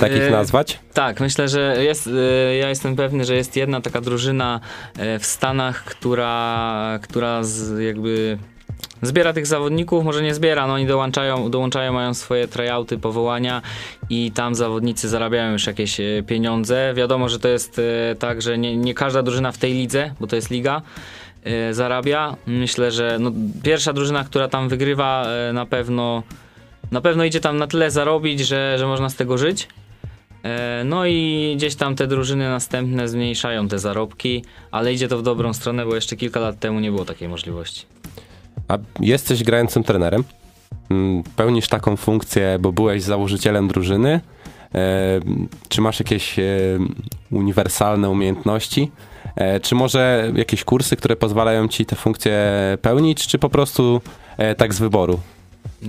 tak 0.00 0.12
ich 0.12 0.22
E, 0.22 0.30
nazwać. 0.30 0.78
Tak, 0.94 1.20
myślę, 1.20 1.48
że 1.48 1.84
jest, 1.84 2.06
e, 2.06 2.56
ja 2.56 2.68
jestem 2.68 2.96
pewny, 2.96 3.24
że 3.24 3.34
jest 3.36 3.56
jedna 3.56 3.80
taka 3.80 4.00
drużyna 4.00 4.60
e, 4.98 5.18
w 5.18 5.26
Stanach, 5.26 5.84
która, 5.84 6.98
która 7.02 7.42
z, 7.42 7.80
jakby 7.80 8.38
zbiera 9.02 9.32
tych 9.32 9.46
zawodników, 9.46 10.04
może 10.04 10.22
nie 10.22 10.34
zbiera, 10.34 10.66
no 10.66 10.74
oni 10.74 10.86
dołączają, 10.86 11.50
dołączają, 11.50 11.92
mają 11.92 12.14
swoje 12.14 12.48
tryouty, 12.48 12.98
powołania 12.98 13.62
i 14.10 14.32
tam 14.32 14.54
zawodnicy 14.54 15.08
zarabiają 15.08 15.52
już 15.52 15.66
jakieś 15.66 16.00
e, 16.00 16.22
pieniądze. 16.26 16.92
Wiadomo, 16.96 17.28
że 17.28 17.38
to 17.38 17.48
jest 17.48 17.78
e, 17.78 18.14
tak, 18.14 18.42
że 18.42 18.58
nie, 18.58 18.76
nie 18.76 18.94
każda 18.94 19.22
drużyna 19.22 19.52
w 19.52 19.58
tej 19.58 19.72
lidze, 19.72 20.14
bo 20.20 20.26
to 20.26 20.36
jest 20.36 20.50
liga, 20.50 20.82
e, 21.44 21.74
zarabia. 21.74 22.36
Myślę, 22.46 22.90
że 22.90 23.16
no, 23.20 23.32
pierwsza 23.62 23.92
drużyna, 23.92 24.24
która 24.24 24.48
tam 24.48 24.68
wygrywa 24.68 25.26
na 25.52 25.66
pewno 25.66 26.22
na 26.90 27.00
pewno 27.00 27.24
idzie 27.24 27.40
tam 27.40 27.56
na 27.56 27.66
tyle 27.66 27.90
zarobić, 27.90 28.40
że, 28.40 28.78
że 28.78 28.86
można 28.86 29.08
z 29.08 29.16
tego 29.16 29.38
żyć. 29.38 29.68
No 30.84 31.06
i 31.06 31.54
gdzieś 31.56 31.74
tam 31.74 31.96
te 31.96 32.06
drużyny 32.06 32.48
następne 32.48 33.08
zmniejszają 33.08 33.68
te 33.68 33.78
zarobki, 33.78 34.44
ale 34.70 34.92
idzie 34.92 35.08
to 35.08 35.18
w 35.18 35.22
dobrą 35.22 35.52
stronę, 35.52 35.86
bo 35.86 35.94
jeszcze 35.94 36.16
kilka 36.16 36.40
lat 36.40 36.58
temu 36.58 36.80
nie 36.80 36.90
było 36.90 37.04
takiej 37.04 37.28
możliwości. 37.28 37.86
A 38.68 38.78
jesteś 39.00 39.42
grającym 39.44 39.82
trenerem. 39.82 40.24
Mm, 40.90 41.22
Pełnisz 41.36 41.68
taką 41.68 41.96
funkcję, 41.96 42.58
bo 42.60 42.72
byłeś 42.72 43.02
założycielem 43.02 43.68
drużyny. 43.68 44.20
E, 44.74 44.80
Czy 45.68 45.80
masz 45.80 45.98
jakieś 46.00 46.38
e, 46.38 46.42
uniwersalne 47.30 48.10
umiejętności? 48.10 48.90
E, 49.36 49.60
Czy 49.60 49.74
może 49.74 50.32
jakieś 50.34 50.64
kursy, 50.64 50.96
które 50.96 51.16
pozwalają 51.16 51.68
ci 51.68 51.86
tę 51.86 51.96
funkcję 51.96 52.40
pełnić, 52.82 53.26
czy 53.26 53.38
po 53.38 53.48
prostu 53.48 54.00
tak 54.56 54.74
z 54.74 54.78
wyboru? 54.78 55.20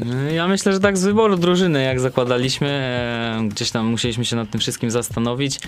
E, 0.01 0.33
Ja 0.33 0.47
myślę, 0.47 0.73
że 0.73 0.79
tak 0.79 0.97
z 0.97 1.05
wyboru 1.05 1.35
drużyny, 1.37 1.83
jak 1.83 1.99
zakładaliśmy, 1.99 2.67
e, 2.67 3.47
gdzieś 3.49 3.71
tam 3.71 3.85
musieliśmy 3.85 4.25
się 4.25 4.35
nad 4.35 4.49
tym 4.49 4.59
wszystkim 4.61 4.91
zastanowić 4.91 5.59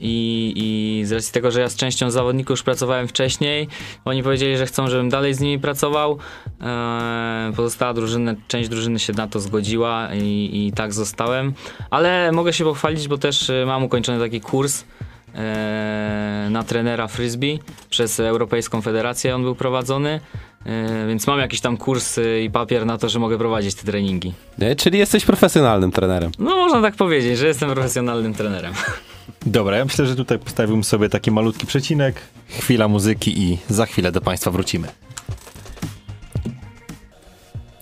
i, 0.00 0.52
i 0.56 1.04
z 1.06 1.12
racji 1.12 1.32
tego, 1.32 1.50
że 1.50 1.60
ja 1.60 1.68
z 1.68 1.76
częścią 1.76 2.10
zawodników 2.10 2.50
już 2.50 2.62
pracowałem 2.62 3.08
wcześniej, 3.08 3.68
oni 4.04 4.22
powiedzieli, 4.22 4.56
że 4.56 4.66
chcą, 4.66 4.88
żebym 4.88 5.08
dalej 5.08 5.34
z 5.34 5.40
nimi 5.40 5.58
pracował. 5.58 6.18
E, 6.60 7.52
Pozostała 7.56 7.94
drużyna, 7.94 8.34
część 8.48 8.68
drużyny 8.68 8.98
się 8.98 9.12
na 9.12 9.28
to 9.28 9.40
zgodziła 9.40 10.08
i, 10.14 10.50
i 10.66 10.72
tak 10.72 10.92
zostałem, 10.92 11.52
ale 11.90 12.32
mogę 12.32 12.52
się 12.52 12.64
pochwalić, 12.64 13.08
bo 13.08 13.18
też 13.18 13.50
e, 13.50 13.66
mam 13.66 13.84
ukończony 13.84 14.18
taki 14.18 14.40
kurs 14.40 14.84
na 16.50 16.62
trenera 16.62 17.08
frisbee 17.08 17.58
przez 17.90 18.20
Europejską 18.20 18.82
Federację 18.82 19.34
on 19.34 19.42
był 19.42 19.54
prowadzony. 19.54 20.20
E, 20.66 21.06
Więc 21.08 21.26
mam 21.26 21.38
jakiś 21.38 21.60
tam 21.60 21.76
kurs 21.76 22.18
e, 22.18 22.42
i 22.42 22.50
papier 22.50 22.86
na 22.86 22.98
to, 22.98 23.08
że 23.08 23.18
mogę 23.18 23.38
prowadzić 23.38 23.74
te 23.74 23.82
treningi. 23.84 24.32
E, 24.60 24.76
Czyli 24.76 24.98
jesteś 24.98 25.24
profesjonalnym 25.24 25.92
trenerem. 25.92 26.30
No 26.38 26.56
można 26.56 26.82
tak 26.82 26.94
powiedzieć, 26.96 27.38
że 27.38 27.46
jestem 27.46 27.70
profesjonalnym 27.70 28.34
trenerem. 28.34 28.72
Dobra, 29.46 29.76
ja 29.76 29.84
myślę, 29.84 30.06
że 30.06 30.16
tutaj 30.16 30.38
postawiłbym 30.38 30.84
sobie 30.84 31.08
taki 31.08 31.30
malutki 31.30 31.66
przecinek, 31.66 32.20
chwila 32.48 32.88
muzyki 32.88 33.42
i 33.42 33.58
za 33.68 33.86
chwilę 33.86 34.12
do 34.12 34.20
Państwa 34.20 34.50
wrócimy. 34.50 34.88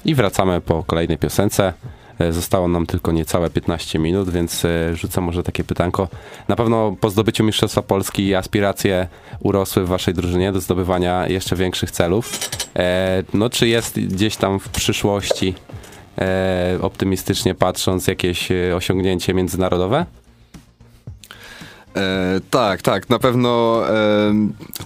I 0.05 0.15
wracamy 0.15 0.61
po 0.61 0.83
kolejnej 0.85 1.19
piosence. 1.19 1.73
E, 2.19 2.33
Zostało 2.33 2.69
nam 2.69 2.87
tylko 2.87 3.13
niecałe 3.13 3.51
15 3.51 3.99
minut, 3.99 4.31
więc 4.31 4.63
rzucę 4.95 5.21
może 5.21 5.43
takie 5.43 5.65
pytanko. 5.65 6.09
Na 6.49 6.57
pewno 6.57 6.97
po 7.01 7.11
zdobyciu 7.11 7.45
Mistrzostwa 7.45 7.83
Polski 7.83 8.35
aspiracje 8.35 9.09
urosły 9.41 9.85
w 9.85 9.89
waszej 9.89 10.15
drużynie 10.15 10.53
do 10.53 10.61
zdobywania 10.61 11.29
jeszcze 11.29 11.57
większych 11.57 11.91
celów. 11.91 12.39
E, 12.77 13.23
No 13.35 13.51
czy 13.51 13.69
jest 13.69 14.01
gdzieś 14.01 14.37
tam 14.37 14.61
w 14.61 14.69
przyszłości, 14.69 15.55
e, 16.19 16.79
optymistycznie 16.83 17.55
patrząc, 17.55 18.07
jakieś 18.07 18.51
e, 18.53 18.77
osiągnięcie 18.77 19.35
międzynarodowe? 19.35 20.07
E, 21.97 22.41
tak, 22.51 22.83
tak, 22.83 23.09
na 23.09 23.19
pewno 23.19 23.83
e, 23.89 23.93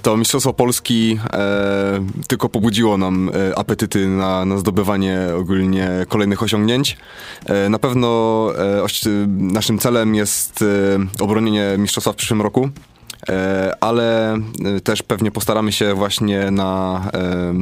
to 0.02 0.16
Mistrzostwo 0.16 0.52
Polski 0.52 1.18
e, 1.32 2.06
tylko 2.28 2.48
pobudziło 2.48 2.96
nam 2.96 3.30
apetyty 3.56 4.08
na, 4.08 4.44
na 4.44 4.58
zdobywanie 4.58 5.18
ogólnie 5.38 5.90
kolejnych 6.08 6.42
osiągnięć. 6.42 6.96
Na 7.70 7.78
pewno 7.78 8.48
naszym 9.28 9.78
celem 9.78 10.14
jest 10.14 10.64
obronienie 11.20 11.74
Mistrzostwa 11.78 12.12
w 12.12 12.16
przyszłym 12.16 12.42
roku. 12.42 12.68
E, 13.28 13.72
ale 13.80 14.34
e, 14.64 14.80
też 14.80 15.02
pewnie 15.02 15.30
postaramy 15.30 15.72
się 15.72 15.94
właśnie 15.94 16.50
na 16.50 17.02
e, 17.14 17.54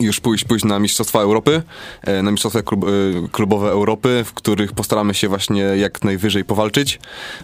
już 0.00 0.20
pójść, 0.20 0.44
pójść 0.44 0.64
na 0.64 0.78
Mistrzostwa 0.78 1.20
Europy, 1.20 1.62
e, 2.02 2.22
na 2.22 2.30
Mistrzostwa 2.30 2.62
klub, 2.62 2.84
e, 2.84 2.88
klubowe 3.32 3.70
Europy, 3.70 4.24
w 4.26 4.32
których 4.32 4.72
postaramy 4.72 5.14
się 5.14 5.28
właśnie 5.28 5.62
jak 5.62 6.04
najwyżej 6.04 6.44
powalczyć. 6.44 7.00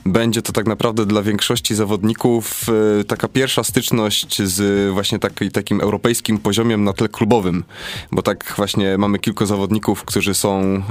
Będzie 0.07 0.43
to 0.43 0.53
tak 0.53 0.67
naprawdę 0.67 1.07
dla 1.07 1.23
większości 1.23 1.75
zawodników 1.75 2.67
e, 3.01 3.05
taka 3.05 3.29
pierwsza 3.29 3.65
styczność 3.65 4.43
z 4.43 4.91
właśnie 4.93 5.19
taki, 5.19 5.51
takim 5.51 5.81
europejskim 5.81 6.39
poziomem 6.39 6.85
na 6.85 6.93
tle 6.93 7.09
klubowym, 7.09 7.65
bo 8.13 8.23
tak 8.23 8.55
właśnie 8.57 8.99
mamy 8.99 9.19
kilku 9.19 9.47
zawodników, 9.47 10.05
którzy 10.05 10.35
są 10.35 10.83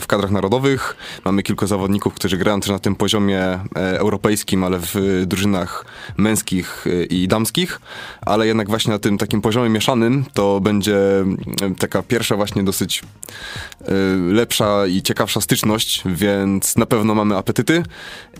w 0.00 0.06
kadrach 0.06 0.30
narodowych, 0.30 0.96
mamy 1.24 1.42
kilku 1.42 1.66
zawodników, 1.66 2.14
którzy 2.14 2.36
grają 2.36 2.60
też 2.60 2.70
na 2.70 2.78
tym 2.78 2.96
poziomie 2.96 3.58
europejskim, 3.74 4.64
ale 4.64 4.78
w 4.80 5.22
drużynach 5.26 5.84
męskich 6.16 6.84
i 7.10 7.28
damskich, 7.28 7.80
ale 8.20 8.46
jednak 8.46 8.68
właśnie 8.68 8.92
na 8.92 8.98
tym 8.98 9.18
takim 9.18 9.40
poziomie 9.40 9.68
mieszanym 9.68 10.24
to 10.34 10.60
będzie 10.60 10.87
e, 10.88 11.24
taka 11.78 12.02
pierwsza 12.02 12.36
właśnie 12.36 12.62
dosyć 12.64 13.02
e, 13.80 13.92
lepsza 14.32 14.86
i 14.86 15.02
ciekawsza 15.02 15.40
styczność, 15.40 16.02
więc 16.06 16.76
na 16.76 16.86
pewno 16.86 17.14
mamy 17.14 17.36
apetyty. 17.36 17.82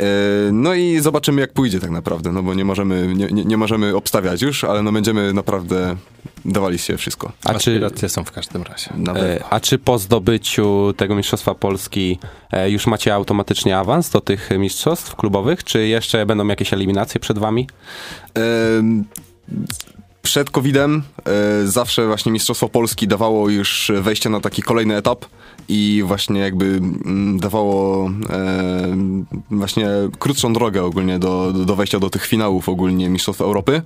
E, 0.00 0.04
No 0.52 0.74
i 0.74 1.00
zobaczymy 1.00 1.40
jak 1.40 1.52
pójdzie 1.52 1.80
tak 1.80 1.90
naprawdę, 1.90 2.32
no 2.32 2.42
bo 2.42 2.54
nie 2.54 2.64
możemy, 2.64 3.14
nie, 3.14 3.26
nie, 3.26 3.44
nie 3.44 3.56
możemy 3.56 3.96
obstawiać 3.96 4.42
już, 4.42 4.64
ale 4.64 4.82
no 4.82 4.92
będziemy 4.92 5.32
naprawdę 5.32 5.96
dawali 6.44 6.78
się 6.78 6.96
wszystko. 6.96 7.32
A 7.44 7.54
czy, 7.54 7.80
są 8.08 8.24
w 8.24 8.32
każdym 8.32 8.62
razie. 8.62 8.90
Na 8.96 9.14
pewno. 9.14 9.28
e, 9.28 9.44
a 9.50 9.60
czy 9.60 9.78
po 9.78 9.98
zdobyciu 9.98 10.92
tego 10.96 11.14
Mistrzostwa 11.14 11.54
Polski 11.54 12.18
e, 12.52 12.70
już 12.70 12.86
macie 12.86 13.14
automatycznie 13.14 13.78
awans 13.78 14.10
do 14.10 14.20
tych 14.20 14.50
mistrzostw 14.58 15.16
klubowych, 15.16 15.64
czy 15.64 15.86
jeszcze 15.86 16.26
będą 16.26 16.46
jakieś 16.46 16.72
eliminacje 16.72 17.20
przed 17.20 17.38
wami? 17.38 17.68
Przed 20.28 20.50
COVID-em 20.50 21.02
e, 21.26 21.66
zawsze 21.66 22.06
właśnie 22.06 22.32
Mistrzostwo 22.32 22.68
Polski 22.68 23.08
dawało 23.08 23.48
już 23.48 23.92
wejście 24.00 24.30
na 24.30 24.40
taki 24.40 24.62
kolejny 24.62 24.96
etap 24.96 25.24
i 25.68 26.02
właśnie 26.06 26.40
jakby 26.40 26.64
mm, 26.64 27.40
dawało 27.40 28.10
e, 28.30 28.96
właśnie 29.50 29.88
krótszą 30.18 30.52
drogę 30.52 30.84
ogólnie 30.84 31.18
do, 31.18 31.52
do 31.52 31.76
wejścia 31.76 31.98
do 31.98 32.10
tych 32.10 32.26
finałów 32.26 32.68
ogólnie 32.68 33.08
Mistrzostw 33.08 33.42
Europy. 33.42 33.82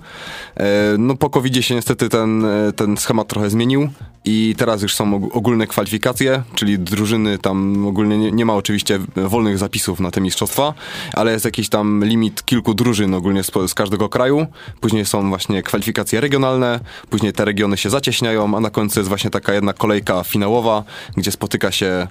E, 0.57 0.95
no 0.97 1.15
po 1.15 1.29
covid 1.29 1.65
się 1.65 1.75
niestety 1.75 2.09
ten, 2.09 2.45
ten 2.75 2.97
schemat 2.97 3.27
trochę 3.27 3.49
zmienił 3.49 3.89
i 4.25 4.55
teraz 4.57 4.81
już 4.81 4.95
są 4.95 5.11
og- 5.11 5.29
ogólne 5.31 5.67
kwalifikacje, 5.67 6.43
czyli 6.55 6.79
drużyny 6.79 7.37
tam 7.37 7.87
ogólnie 7.87 8.17
nie, 8.17 8.31
nie 8.31 8.45
ma 8.45 8.53
oczywiście 8.55 8.99
wolnych 9.15 9.57
zapisów 9.57 9.99
na 9.99 10.11
te 10.11 10.21
mistrzostwa, 10.21 10.73
ale 11.13 11.31
jest 11.31 11.45
jakiś 11.45 11.69
tam 11.69 12.05
limit 12.05 12.45
kilku 12.45 12.73
drużyn 12.73 13.13
ogólnie 13.13 13.43
z, 13.43 13.51
z 13.67 13.73
każdego 13.73 14.09
kraju. 14.09 14.47
Później 14.81 15.05
są 15.05 15.29
właśnie 15.29 15.63
kwalifikacje 15.63 16.21
regionalne, 16.21 16.79
później 17.09 17.33
te 17.33 17.45
regiony 17.45 17.77
się 17.77 17.89
zacieśniają, 17.89 18.57
a 18.57 18.59
na 18.59 18.69
końcu 18.69 18.99
jest 18.99 19.09
właśnie 19.09 19.29
taka 19.29 19.53
jedna 19.53 19.73
kolejka 19.73 20.23
finałowa, 20.23 20.83
gdzie 21.17 21.31
spotyka 21.31 21.71
się 21.71 22.07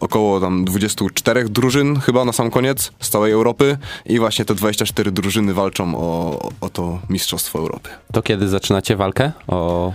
około 0.00 0.40
tam 0.40 0.64
24 0.64 1.44
drużyn 1.44 2.00
chyba 2.00 2.24
na 2.24 2.32
sam 2.32 2.50
koniec 2.50 2.92
z 3.00 3.08
całej 3.08 3.32
Europy 3.32 3.76
i 4.06 4.18
właśnie 4.18 4.44
te 4.44 4.54
24 4.54 5.12
drużyny 5.12 5.54
walczą 5.54 5.94
o, 5.96 6.38
o 6.60 6.68
to 6.68 6.98
Mistrzostwo 7.10 7.58
Europy. 7.58 7.90
To 8.12 8.22
kiedy 8.22 8.48
zaczynacie 8.48 8.96
walkę 8.96 9.32
o 9.46 9.92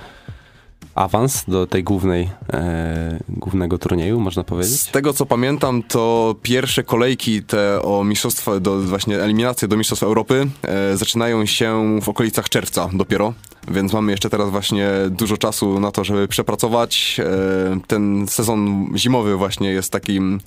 awans 1.00 1.44
do 1.48 1.68
tej 1.68 1.84
głównej, 1.84 2.30
e, 2.54 3.20
głównego 3.30 3.78
turnieju, 3.78 4.20
można 4.20 4.44
powiedzieć? 4.44 4.80
Z 4.80 4.92
tego 4.92 5.14
co 5.14 5.26
pamiętam, 5.26 5.84
to 5.84 6.36
pierwsze 6.42 6.84
kolejki 6.84 7.44
te 7.44 7.82
o 7.82 8.04
mistrzostwa, 8.04 8.60
do, 8.60 8.80
właśnie 8.80 9.22
eliminacje 9.22 9.68
do 9.68 9.78
Mistrzostw 9.78 10.04
Europy 10.04 10.48
e, 10.62 10.98
zaczynają 10.98 11.46
się 11.46 12.00
w 12.02 12.10
okolicach 12.10 12.50
czerwca 12.50 12.90
dopiero, 12.94 13.34
więc 13.68 13.94
mamy 13.94 14.12
jeszcze 14.12 14.30
teraz 14.30 14.50
właśnie 14.50 14.90
dużo 15.10 15.38
czasu 15.38 15.80
na 15.80 15.92
to, 15.92 16.04
żeby 16.04 16.28
przepracować. 16.28 17.20
E, 17.20 17.80
ten 17.88 18.28
sezon 18.28 18.90
zimowy 18.96 19.36
właśnie 19.36 19.72
jest 19.72 19.92
takim, 19.92 20.40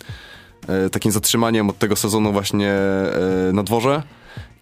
e, 0.69 0.91
takim 0.91 1.13
zatrzymaniem 1.13 1.71
od 1.71 1.79
tego 1.79 1.97
sezonu 1.97 2.33
właśnie 2.33 2.71
e, 2.71 3.53
na 3.53 3.63
dworze 3.63 4.03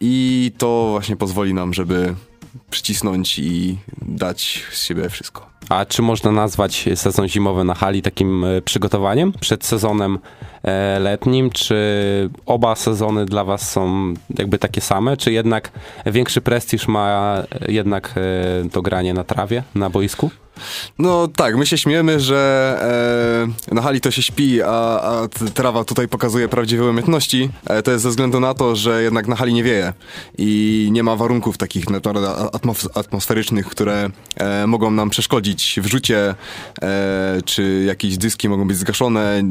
i 0.00 0.52
to 0.58 0.88
właśnie 0.90 1.16
pozwoli 1.16 1.54
nam, 1.54 1.74
żeby 1.74 2.14
przycisnąć 2.70 3.38
i 3.38 3.78
dać 4.02 4.62
z 4.72 4.84
siebie 4.84 5.08
wszystko. 5.08 5.50
A 5.68 5.84
czy 5.84 6.02
można 6.02 6.32
nazwać 6.32 6.88
sezon 6.94 7.28
zimowy 7.28 7.64
na 7.64 7.74
hali 7.74 8.02
takim 8.02 8.44
e, 8.44 8.62
przygotowaniem 8.62 9.32
przed 9.40 9.64
sezonem 9.64 10.18
e, 10.62 10.98
letnim? 10.98 11.50
Czy 11.50 11.76
oba 12.46 12.74
sezony 12.74 13.26
dla 13.26 13.44
was 13.44 13.70
są 13.70 14.14
jakby 14.38 14.58
takie 14.58 14.80
same? 14.80 15.16
Czy 15.16 15.32
jednak 15.32 15.70
większy 16.06 16.40
prestiż 16.40 16.88
ma 16.88 17.36
jednak 17.68 18.14
e, 18.16 18.68
to 18.68 18.82
granie 18.82 19.14
na 19.14 19.24
trawie, 19.24 19.62
na 19.74 19.90
boisku? 19.90 20.30
No 20.98 21.28
tak, 21.28 21.56
my 21.56 21.66
się 21.66 21.78
śmiejemy, 21.78 22.20
że 22.20 23.50
e, 23.70 23.74
na 23.74 23.82
hali 23.82 24.00
to 24.00 24.10
się 24.10 24.22
śpi, 24.22 24.62
a, 24.62 25.00
a 25.00 25.28
trawa 25.54 25.84
tutaj 25.84 26.08
pokazuje 26.08 26.48
prawdziwe 26.48 26.84
umiejętności. 26.84 27.50
E, 27.66 27.82
to 27.82 27.90
jest 27.90 28.02
ze 28.02 28.08
względu 28.10 28.40
na 28.40 28.54
to, 28.54 28.76
że 28.76 29.02
jednak 29.02 29.28
na 29.28 29.36
hali 29.36 29.54
nie 29.54 29.64
wieje 29.64 29.92
i 30.38 30.88
nie 30.92 31.02
ma 31.02 31.16
warunków 31.16 31.58
takich 31.58 31.90
naprawdę 31.90 32.28
atmos- 32.28 32.88
atmosferycznych, 32.94 33.66
które 33.66 34.10
e, 34.36 34.66
mogą 34.66 34.90
nam 34.90 35.10
przeszkodzić 35.10 35.80
w 35.82 35.86
rzucie, 35.86 36.34
e, 36.82 37.40
czy 37.44 37.84
jakieś 37.86 38.18
dyski 38.18 38.48
mogą 38.48 38.68
być 38.68 38.76
zgaszone, 38.76 39.20
e, 39.20 39.42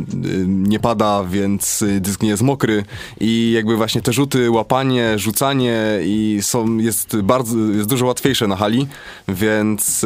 nie 0.47 0.79
pada, 0.79 1.23
więc 1.23 1.83
dysk 1.99 2.23
nie 2.23 2.29
jest 2.29 2.43
mokry 2.43 2.83
i 3.19 3.51
jakby 3.51 3.77
właśnie 3.77 4.01
te 4.01 4.13
rzuty, 4.13 4.51
łapanie, 4.51 5.19
rzucanie 5.19 5.99
i 6.03 6.39
są, 6.41 6.77
jest 6.77 7.21
bardzo, 7.21 7.57
jest 7.57 7.89
dużo 7.89 8.05
łatwiejsze 8.05 8.47
na 8.47 8.55
hali, 8.55 8.87
więc... 9.27 10.05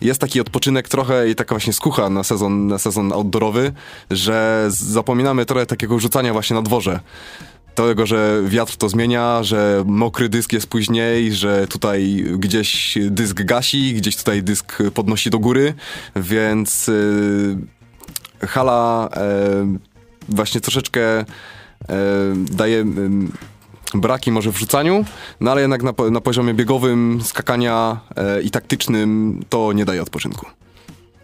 Jest 0.00 0.20
taki 0.20 0.40
odpoczynek 0.40 0.88
trochę 0.88 1.30
i 1.30 1.34
taka 1.34 1.54
właśnie 1.54 1.72
skucha 1.72 2.10
na 2.10 2.24
sezon, 2.24 2.66
na 2.66 2.78
sezon 2.78 3.12
outdoorowy, 3.12 3.72
że 4.10 4.66
zapominamy 4.68 5.46
trochę 5.46 5.66
takiego 5.66 5.98
rzucania 5.98 6.32
właśnie 6.32 6.56
na 6.56 6.62
dworze. 6.62 7.00
Tego, 7.74 8.06
że 8.06 8.42
wiatr 8.46 8.76
to 8.76 8.88
zmienia, 8.88 9.42
że 9.42 9.84
mokry 9.86 10.28
dysk 10.28 10.52
jest 10.52 10.66
później, 10.66 11.32
że 11.32 11.66
tutaj 11.66 12.24
gdzieś 12.38 12.98
dysk 13.10 13.42
gasi, 13.42 13.94
gdzieś 13.94 14.16
tutaj 14.16 14.42
dysk 14.42 14.78
podnosi 14.94 15.30
do 15.30 15.38
góry, 15.38 15.74
więc 16.16 16.86
yy, 16.86 18.46
hala 18.48 19.08
yy, 19.16 19.78
właśnie 20.28 20.60
troszeczkę 20.60 21.00
yy, 21.88 21.94
daje 22.50 22.84
braki 23.94 24.32
może 24.32 24.52
w 24.52 24.58
rzucaniu, 24.58 25.04
no 25.40 25.50
ale 25.50 25.60
jednak 25.60 25.82
na, 25.82 25.92
na 26.10 26.20
poziomie 26.20 26.54
biegowym, 26.54 27.20
skakania 27.22 28.00
e, 28.16 28.42
i 28.42 28.50
taktycznym 28.50 29.40
to 29.48 29.72
nie 29.72 29.84
daje 29.84 30.02
odpoczynku. 30.02 30.46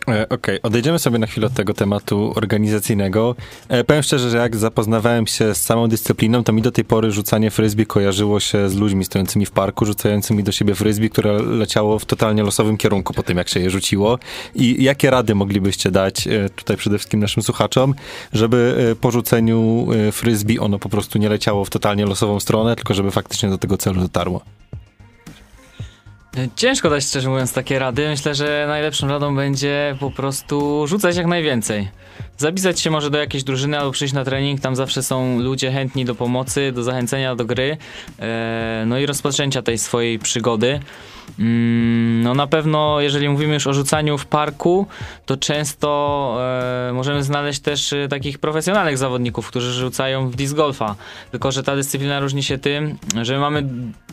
E, 0.08 0.24
Okej, 0.24 0.24
okay. 0.30 0.62
odejdziemy 0.62 0.98
sobie 0.98 1.18
na 1.18 1.26
chwilę 1.26 1.46
od 1.46 1.52
tego 1.54 1.74
tematu 1.74 2.32
organizacyjnego. 2.36 3.34
E, 3.68 3.84
powiem 3.84 4.02
szczerze, 4.02 4.30
że 4.30 4.36
jak 4.36 4.56
zapoznawałem 4.56 5.26
się 5.26 5.54
z 5.54 5.62
samą 5.62 5.88
dyscypliną, 5.88 6.44
to 6.44 6.52
mi 6.52 6.62
do 6.62 6.72
tej 6.72 6.84
pory 6.84 7.10
rzucanie 7.10 7.50
frisbee 7.50 7.86
kojarzyło 7.86 8.40
się 8.40 8.68
z 8.68 8.74
ludźmi 8.74 9.04
stojącymi 9.04 9.46
w 9.46 9.50
parku, 9.50 9.84
rzucającymi 9.84 10.42
do 10.42 10.52
siebie 10.52 10.74
frisbee, 10.74 11.10
które 11.10 11.42
leciało 11.42 11.98
w 11.98 12.04
totalnie 12.04 12.42
losowym 12.42 12.76
kierunku 12.76 13.14
po 13.14 13.22
tym, 13.22 13.38
jak 13.38 13.48
się 13.48 13.60
je 13.60 13.70
rzuciło. 13.70 14.18
I 14.54 14.84
jakie 14.84 15.10
rady 15.10 15.34
moglibyście 15.34 15.90
dać 15.90 16.28
e, 16.28 16.50
tutaj 16.50 16.76
przede 16.76 16.98
wszystkim 16.98 17.20
naszym 17.20 17.42
słuchaczom, 17.42 17.94
żeby 18.32 18.88
e, 18.92 18.96
po 18.96 19.10
rzuceniu 19.10 19.86
e, 20.08 20.12
frisbee 20.12 20.58
ono 20.58 20.78
po 20.78 20.88
prostu 20.88 21.18
nie 21.18 21.28
leciało 21.28 21.64
w 21.64 21.70
totalnie 21.70 22.06
losową 22.06 22.40
stronę, 22.40 22.76
tylko 22.76 22.94
żeby 22.94 23.10
faktycznie 23.10 23.48
do 23.48 23.58
tego 23.58 23.76
celu 23.76 24.00
dotarło? 24.00 24.40
Ciężko 26.56 26.90
dać 26.90 27.04
szczerze 27.04 27.28
mówiąc 27.28 27.52
takie 27.52 27.78
rady. 27.78 28.08
Myślę, 28.08 28.34
że 28.34 28.64
najlepszą 28.68 29.08
radą 29.08 29.36
będzie 29.36 29.96
po 30.00 30.10
prostu 30.10 30.86
rzucać 30.86 31.16
jak 31.16 31.26
najwięcej. 31.26 31.88
Zapisać 32.36 32.80
się 32.80 32.90
może 32.90 33.10
do 33.10 33.18
jakiejś 33.18 33.44
drużyny 33.44 33.78
albo 33.78 33.92
przyjść 33.92 34.14
na 34.14 34.24
trening, 34.24 34.60
tam 34.60 34.76
zawsze 34.76 35.02
są 35.02 35.38
ludzie 35.38 35.72
chętni 35.72 36.04
do 36.04 36.14
pomocy, 36.14 36.72
do 36.72 36.82
zachęcenia 36.82 37.36
do 37.36 37.44
gry, 37.44 37.76
e, 38.18 38.84
no 38.86 38.98
i 38.98 39.06
rozpoczęcia 39.06 39.62
tej 39.62 39.78
swojej 39.78 40.18
przygody. 40.18 40.80
Mm, 41.38 42.22
no 42.22 42.34
na 42.34 42.46
pewno, 42.46 43.00
jeżeli 43.00 43.28
mówimy 43.28 43.54
już 43.54 43.66
o 43.66 43.74
rzucaniu 43.74 44.18
w 44.18 44.26
parku, 44.26 44.86
to 45.26 45.36
często 45.36 46.36
e, 46.88 46.92
możemy 46.92 47.22
znaleźć 47.22 47.60
też 47.60 47.92
e, 47.92 48.08
takich 48.08 48.38
profesjonalnych 48.38 48.98
zawodników, 48.98 49.48
którzy 49.48 49.72
rzucają 49.72 50.30
w 50.30 50.36
disc 50.36 50.54
golfa. 50.54 50.94
Tylko, 51.30 51.52
że 51.52 51.62
ta 51.62 51.76
dyscyplina 51.76 52.20
różni 52.20 52.42
się 52.42 52.58
tym, 52.58 52.98
że 53.22 53.38
mamy 53.38 53.68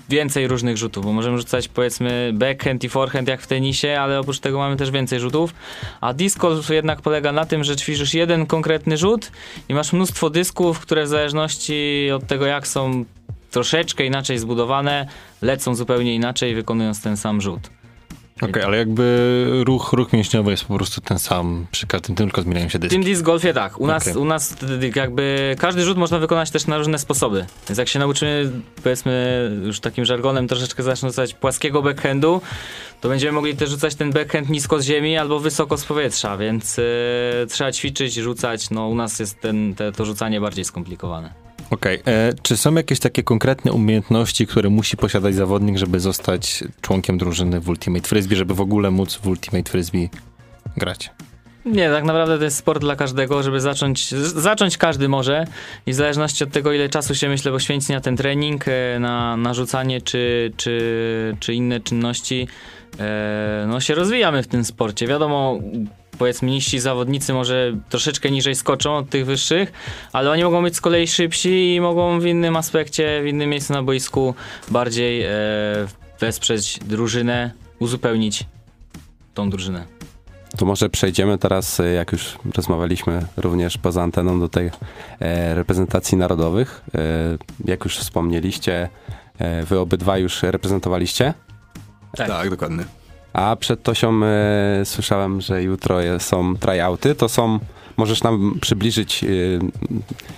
więcej 0.10 0.48
różnych 0.48 0.78
rzutów, 0.78 1.06
bo 1.06 1.14
możemy 1.14 1.38
rzucać 1.38 1.68
powiedzmy 1.68 2.32
backhand 2.34 2.84
i 2.84 2.90
forehand 2.90 3.28
jak 3.28 3.42
w 3.42 3.48
tenisie, 3.48 3.98
ale 4.00 4.20
oprócz 4.20 4.40
tego 4.40 4.58
mamy 4.58 4.76
też 4.76 4.92
więcej 4.92 5.20
rzutów. 5.20 5.54
A 6.02 6.14
disc 6.14 6.38
golf 6.38 6.70
jednak 6.70 7.02
polega 7.02 7.32
na 7.32 7.46
tym, 7.46 7.64
że 7.64 7.76
ćwiczysz 7.76 8.14
jeden 8.14 8.46
konkretny 8.46 8.98
rzut 8.98 9.32
i 9.70 9.74
masz 9.74 9.94
mnóstwo 9.94 10.30
dysków, 10.30 10.80
które 10.80 11.04
w 11.04 11.08
zależności 11.08 12.10
od 12.16 12.28
tego 12.28 12.46
jak 12.46 12.68
są 12.68 13.06
troszeczkę 13.52 14.06
inaczej 14.06 14.38
zbudowane, 14.38 15.08
lecą 15.42 15.76
zupełnie 15.76 16.16
inaczej, 16.16 16.56
wykonując 16.56 17.02
ten 17.02 17.18
sam 17.18 17.42
rzut. 17.42 17.70
Okej, 18.42 18.52
okay, 18.52 18.66
ale 18.66 18.78
jakby 18.78 19.46
ruch, 19.66 19.94
ruch 19.94 20.14
mięśniowy 20.14 20.52
jest 20.52 20.66
po 20.66 20.76
prostu 20.76 21.02
ten 21.02 21.20
sam 21.20 21.66
przy 21.72 21.88
każdym, 21.88 22.16
tylko 22.16 22.42
zmieniają 22.42 22.70
się 22.70 22.80
dyski. 22.80 22.96
W 22.96 23.00
tym 23.00 23.04
disc 23.04 23.22
golfie 23.22 23.54
tak. 23.54 23.82
U 23.82 23.88
nas, 23.88 24.08
okay. 24.08 24.20
u 24.20 24.26
nas 24.26 24.56
jakby 24.96 25.56
każdy 25.60 25.84
rzut 25.84 25.98
można 25.98 26.20
wykonać 26.20 26.52
też 26.52 26.68
na 26.68 26.78
różne 26.78 27.00
sposoby. 27.00 27.46
Więc 27.70 27.78
jak 27.78 27.88
się 27.88 28.00
nauczymy, 28.00 28.52
powiedzmy 28.84 29.50
już 29.66 29.80
takim 29.80 30.06
żargonem 30.06 30.48
troszeczkę 30.48 30.84
zacząć 30.84 31.14
rzucać 31.14 31.34
płaskiego 31.34 31.82
backhandu, 31.82 32.42
to 33.02 33.10
będziemy 33.10 33.32
mogli 33.32 33.56
też 33.56 33.70
rzucać 33.70 33.96
ten 33.96 34.12
backhand 34.12 34.50
nisko 34.50 34.82
z 34.82 34.86
ziemi 34.86 35.18
albo 35.18 35.40
wysoko 35.40 35.78
z 35.78 35.86
powietrza, 35.86 36.38
więc 36.38 36.78
yy, 36.78 36.84
trzeba 37.50 37.72
ćwiczyć, 37.72 38.14
rzucać. 38.14 38.70
No 38.70 38.88
u 38.88 38.96
nas 38.96 39.20
jest 39.20 39.42
ten, 39.42 39.76
te, 39.76 39.92
to 39.92 40.06
rzucanie 40.06 40.42
bardziej 40.42 40.66
skomplikowane. 40.66 41.51
Okej. 41.72 42.02
Okay. 42.02 42.34
Czy 42.42 42.58
są 42.58 42.74
jakieś 42.76 43.00
takie 43.00 43.24
konkretne 43.24 43.72
umiejętności, 43.72 44.48
które 44.48 44.70
musi 44.70 44.98
posiadać 44.98 45.36
zawodnik, 45.36 45.78
żeby 45.78 46.00
zostać 46.00 46.64
członkiem 46.82 47.18
drużyny 47.18 47.60
w 47.60 47.70
Ultimate 47.70 48.08
Frisbee, 48.08 48.36
żeby 48.36 48.54
w 48.54 48.62
ogóle 48.62 48.92
móc 48.92 49.16
w 49.16 49.28
Ultimate 49.28 49.72
Frisbee 49.72 50.10
grać? 50.78 51.10
Nie, 51.66 51.90
tak 51.90 52.04
naprawdę 52.04 52.38
to 52.38 52.44
jest 52.44 52.58
sport 52.58 52.82
dla 52.82 52.96
każdego, 52.96 53.44
żeby 53.44 53.62
zacząć, 53.62 54.12
zacząć 54.16 54.78
każdy 54.78 55.10
może 55.10 55.46
i 55.86 55.92
w 55.92 55.96
zależności 55.96 56.44
od 56.44 56.52
tego, 56.52 56.74
ile 56.74 56.90
czasu 56.90 57.16
się 57.16 57.30
myślę 57.30 57.52
poświęci 57.52 57.92
na 57.92 58.02
ten 58.02 58.18
trening, 58.18 58.66
na, 59.00 59.38
na 59.38 59.54
rzucanie 59.54 60.02
czy, 60.02 60.52
czy, 60.58 61.36
czy 61.40 61.54
inne 61.54 61.80
czynności, 61.80 62.48
no 63.68 63.80
się 63.80 63.96
rozwijamy 63.96 64.44
w 64.44 64.48
tym 64.48 64.66
sporcie. 64.66 65.08
Wiadomo, 65.08 65.60
powiedzmy 66.18 66.50
niżsi 66.50 66.80
zawodnicy 66.80 67.34
może 67.34 67.78
troszeczkę 67.90 68.32
niżej 68.32 68.56
skoczą 68.56 68.98
od 68.98 69.10
tych 69.10 69.26
wyższych, 69.26 69.72
ale 70.14 70.32
oni 70.32 70.44
mogą 70.44 70.64
być 70.64 70.76
z 70.76 70.82
kolei 70.82 71.08
szybsi 71.08 71.76
i 71.76 71.82
mogą 71.82 72.20
w 72.20 72.26
innym 72.26 72.56
aspekcie, 72.56 73.22
w 73.24 73.28
innym 73.28 73.50
miejscu 73.50 73.74
na 73.74 73.84
boisku 73.84 74.36
bardziej 74.70 75.22
e, 75.22 75.30
wesprzeć 76.20 76.80
drużynę, 76.80 77.52
uzupełnić 77.80 78.44
tą 79.34 79.50
drużynę. 79.50 79.86
To 80.58 80.66
może 80.66 80.90
przejdziemy 80.90 81.38
teraz, 81.38 81.80
e, 81.80 81.94
jak 81.94 82.12
już 82.12 82.38
rozmawialiśmy 82.56 83.26
również 83.38 83.78
poza 83.78 84.04
anteną, 84.04 84.40
do 84.40 84.50
tej 84.50 84.72
e, 85.20 85.56
reprezentacji 85.56 86.18
narodowych. 86.18 86.82
E, 86.96 87.00
jak 87.66 87.84
już 87.84 87.98
wspomnieliście, 87.98 88.90
e, 89.38 89.64
wy 89.64 89.80
obydwa 89.80 90.18
już 90.18 90.44
reprezentowaliście 90.44 91.34
Tak. 92.18 92.28
Tak, 92.28 92.50
dokładnie. 92.50 93.01
A 93.34 93.56
przed 93.56 93.84
Tosią 93.84 94.22
e, 94.24 94.86
słyszałem, 94.86 95.42
że 95.42 95.64
jutro 95.64 95.98
są 96.20 96.56
tryouty. 96.56 97.16
To 97.16 97.30
są, 97.30 97.60
możesz 97.98 98.24
nam 98.24 98.58
przybliżyć, 98.62 99.24
e, 99.24 99.28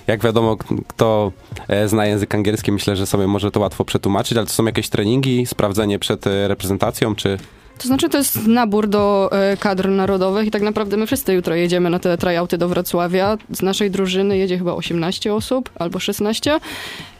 jak 0.07 0.23
wiadomo, 0.23 0.57
kto 0.87 1.31
e, 1.67 1.87
zna 1.87 2.05
język 2.05 2.35
angielski, 2.35 2.71
myślę, 2.71 2.95
że 2.95 3.05
sobie 3.05 3.27
może 3.27 3.51
to 3.51 3.59
łatwo 3.59 3.85
przetłumaczyć, 3.85 4.37
ale 4.37 4.47
to 4.47 4.53
są 4.53 4.65
jakieś 4.65 4.89
treningi, 4.89 5.45
sprawdzenie 5.45 5.99
przed 5.99 6.27
e, 6.27 6.47
reprezentacją, 6.47 7.15
czy... 7.15 7.37
To 7.77 7.87
znaczy, 7.87 8.09
to 8.09 8.17
jest 8.17 8.47
nabór 8.47 8.87
do 8.87 9.29
e, 9.31 9.57
kadr 9.57 9.89
narodowych 9.89 10.47
i 10.47 10.51
tak 10.51 10.61
naprawdę 10.61 10.97
my 10.97 11.05
wszyscy 11.07 11.33
jutro 11.33 11.55
jedziemy 11.55 11.89
na 11.89 11.99
te 11.99 12.17
tryouty 12.17 12.57
do 12.57 12.67
Wrocławia. 12.67 13.37
Z 13.51 13.61
naszej 13.61 13.91
drużyny 13.91 14.37
jedzie 14.37 14.57
chyba 14.57 14.73
18 14.73 15.33
osób 15.33 15.69
albo 15.79 15.99
16. 15.99 16.59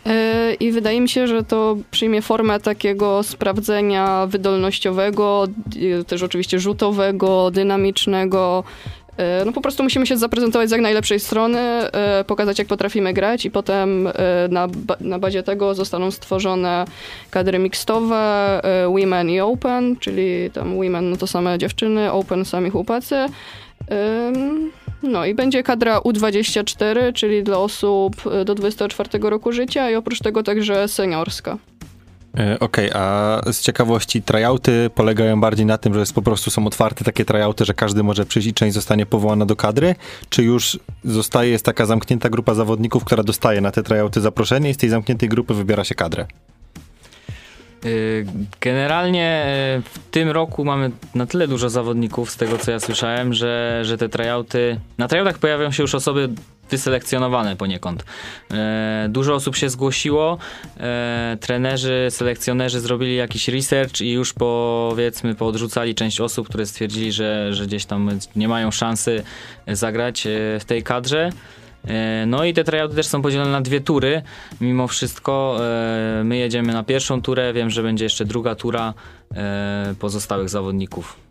E, 0.06 0.54
I 0.54 0.72
wydaje 0.72 1.02
mi 1.02 1.10
się, 1.10 1.28
że 1.28 1.44
to 1.44 1.78
przyjmie 1.92 2.22
formę 2.22 2.60
takiego 2.60 3.24
sprawdzenia 3.24 4.28
wydolnościowego, 4.28 5.48
d- 5.68 6.04
też 6.04 6.24
oczywiście 6.24 6.60
rzutowego, 6.60 7.52
dynamicznego. 7.52 8.64
E, 9.18 9.46
No 9.46 9.52
po 9.52 9.62
prostu 9.62 9.84
musimy 9.84 10.08
się 10.08 10.18
zaprezentować 10.18 10.70
z 10.70 10.72
jak 10.72 10.82
najlepszej 10.82 11.20
strony, 11.20 11.60
e, 11.60 12.24
pokazać 12.28 12.60
jak 12.60 12.68
potrafimy 12.68 13.14
grać 13.14 13.46
i 13.46 13.52
potem 13.52 14.08
e, 14.08 14.12
na, 14.50 14.68
na 15.02 15.20
bazie 15.20 15.44
tego 15.44 15.76
zostaną 15.76 16.12
stworzone 16.12 16.86
kadry 17.30 17.60
mixtowe, 17.60 18.62
women 18.88 19.30
i 19.30 19.40
open, 19.40 19.96
czyli 20.00 20.52
tam 20.54 20.76
women 20.78 21.10
no 21.10 21.18
to 21.18 21.28
same 21.28 21.58
dziewczyny, 21.58 22.12
open 22.12 22.46
sami 22.46 22.70
chłopacy. 22.70 23.16
No 25.04 25.26
i 25.26 25.34
będzie 25.34 25.64
kadra 25.64 26.00
U24, 26.00 27.14
czyli 27.14 27.44
dla 27.44 27.58
osób 27.58 28.16
do 28.46 28.56
24 28.56 29.30
roku 29.30 29.52
życia 29.52 29.90
i 29.90 29.96
oprócz 29.96 30.20
tego 30.20 30.44
także 30.44 30.88
seniorska. 30.88 31.58
E, 32.40 32.60
Okej, 32.60 32.92
a 32.94 33.42
z 33.52 33.62
ciekawości 33.62 34.22
tryouty 34.22 34.90
polegają 34.96 35.42
bardziej 35.42 35.66
na 35.66 35.78
tym, 35.78 35.94
że 35.94 36.14
po 36.14 36.22
prostu 36.22 36.52
są 36.52 36.68
otwarte 36.68 37.06
takie 37.06 37.26
tryouty, 37.26 37.66
że 37.66 37.74
każdy 37.74 38.04
może 38.04 38.26
przyjść 38.26 38.48
i 38.48 38.54
część 38.54 38.74
zostanie 38.74 39.06
powołana 39.06 39.46
do 39.46 39.56
kadry, 39.56 39.96
czy 40.30 40.44
już 40.44 40.80
zostaje, 41.04 41.52
jest 41.52 41.66
taka 41.66 41.86
zamknięta 41.86 42.30
grupa 42.30 42.54
zawodników, 42.54 43.04
która 43.04 43.24
dostaje 43.24 43.62
na 43.62 43.72
te 43.72 43.84
tryouty 43.84 44.22
zaproszenie 44.22 44.70
i 44.70 44.74
z 44.74 44.78
tej 44.78 44.90
zamkniętej 44.90 45.30
grupy 45.30 45.54
wybiera 45.54 45.84
się 45.84 45.96
kadrę? 45.96 46.26
Y, 47.86 48.26
Generalnie 48.62 49.46
y, 49.78 49.82
w 49.82 50.00
tym 50.12 50.30
roku 50.30 50.66
mamy 50.66 50.92
na 51.16 51.26
tyle 51.26 51.48
dużo 51.48 51.70
zawodników, 51.70 52.32
z 52.32 52.38
tego 52.38 52.58
co 52.58 52.72
ja 52.72 52.80
słyszałem, 52.80 53.34
że, 53.34 53.80
że 53.84 53.98
te 53.98 54.10
tryouty. 54.10 54.80
Na 54.98 55.08
tryoutach 55.08 55.38
pojawią 55.38 55.72
się 55.72 55.84
już 55.84 55.96
osoby 55.96 56.30
wyselekcjonowane 56.70 57.56
poniekąd. 57.56 58.06
E, 58.52 59.08
Dużo 59.10 59.34
osób 59.34 59.56
się 59.56 59.70
zgłosiło, 59.70 60.38
e, 60.78 61.38
trenerzy, 61.42 62.08
selekcjonerzy 62.10 62.80
zrobili 62.80 63.16
jakiś 63.16 63.48
research 63.48 64.02
i 64.02 64.12
już 64.12 64.34
powiedzmy 64.34 65.36
poodrzucali 65.36 65.96
część 65.96 66.22
osób, 66.22 66.50
które 66.50 66.66
stwierdzili, 66.66 67.12
że, 67.12 67.54
że 67.54 67.66
gdzieś 67.66 67.86
tam 67.86 68.10
nie 68.36 68.48
mają 68.48 68.72
szansy 68.72 69.24
zagrać 69.68 70.28
e, 70.28 70.60
w 70.60 70.66
tej 70.66 70.84
kadrze. 70.84 71.30
No 72.28 72.46
i 72.46 72.54
te 72.54 72.64
tryouty 72.64 72.96
też 72.96 73.08
są 73.08 73.22
podzielone 73.22 73.52
na 73.52 73.62
dwie 73.62 73.82
tury. 73.82 74.22
Mimo 74.62 74.88
wszystko 74.88 75.60
my 76.24 76.38
jedziemy 76.38 76.74
na 76.74 76.84
pierwszą 76.84 77.22
turę. 77.22 77.54
Wiem, 77.54 77.70
że 77.70 77.84
będzie 77.84 78.06
jeszcze 78.06 78.26
druga 78.26 78.56
tura 78.56 78.94
pozostałych 80.00 80.50
zawodników. 80.50 81.23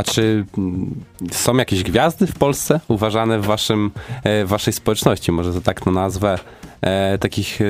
A 0.00 0.02
czy 0.02 0.44
mm, 0.58 0.94
są 1.30 1.56
jakieś 1.56 1.82
gwiazdy 1.82 2.26
w 2.26 2.34
Polsce 2.34 2.80
uważane 2.88 3.38
w 3.38 3.44
waszym, 3.46 3.90
e, 4.24 4.44
waszej 4.44 4.72
społeczności, 4.72 5.32
może 5.32 5.52
to 5.52 5.60
tak 5.60 5.80
to 5.80 5.90
nazwę, 5.90 6.38
e, 6.80 7.18
takich 7.18 7.60
e, 7.60 7.64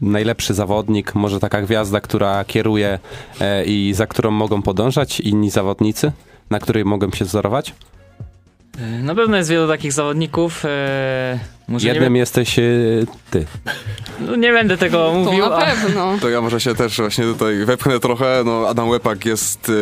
najlepszy 0.00 0.54
zawodnik, 0.54 1.14
może 1.14 1.40
taka 1.40 1.62
gwiazda, 1.62 2.00
która 2.00 2.44
kieruje 2.44 2.98
i 3.66 3.92
za 3.94 4.06
którą 4.06 4.30
mogą 4.30 4.62
podążać 4.62 5.20
inni 5.20 5.50
zawodnicy, 5.50 6.12
na 6.50 6.58
której 6.58 6.84
mogą 6.84 7.10
się 7.10 7.24
wzorować? 7.24 7.74
Na 9.02 9.14
pewno 9.14 9.36
jest 9.36 9.50
wielu 9.50 9.68
takich 9.68 9.92
zawodników. 9.92 10.64
e, 10.64 11.38
Może 11.68 11.88
Jednym 11.88 12.12
nie, 12.12 12.20
jesteś 12.20 12.58
e, 12.58 12.62
ty. 13.30 13.46
no 14.20 14.36
nie 14.36 14.52
będę 14.52 14.76
tego 14.76 14.98
To 14.98 15.14
mówił. 15.14 15.38
na 15.48 15.56
a- 15.56 15.66
pewno. 15.66 16.16
To 16.20 16.28
ja 16.28 16.40
może 16.40 16.60
się 16.60 16.74
też 16.74 16.96
właśnie 16.96 17.24
tutaj 17.24 17.64
wepchnę 17.64 18.00
trochę. 18.00 18.42
No, 18.44 18.66
Adam 18.68 18.88
Łepak 18.88 19.24
jest 19.26 19.72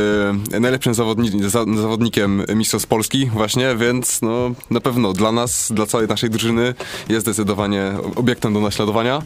e, 0.53 0.61
najlepszym 0.61 0.95
zawodni 0.95 1.43
za, 1.51 1.65
zawodnikiem 1.77 2.43
Mistrzostw 2.55 2.89
Polski 2.89 3.27
właśnie, 3.27 3.77
więc 3.77 4.23
no, 4.23 4.51
na 4.71 4.81
pewno 4.81 5.13
dla 5.13 5.33
nas, 5.33 5.73
dla 5.73 5.87
całej 5.87 6.09
naszej 6.09 6.31
drużyny 6.31 6.75
jest 7.09 7.27
zdecydowanie 7.27 7.93
obiektem 8.17 8.55
do 8.55 8.61
naśladowania. 8.61 9.23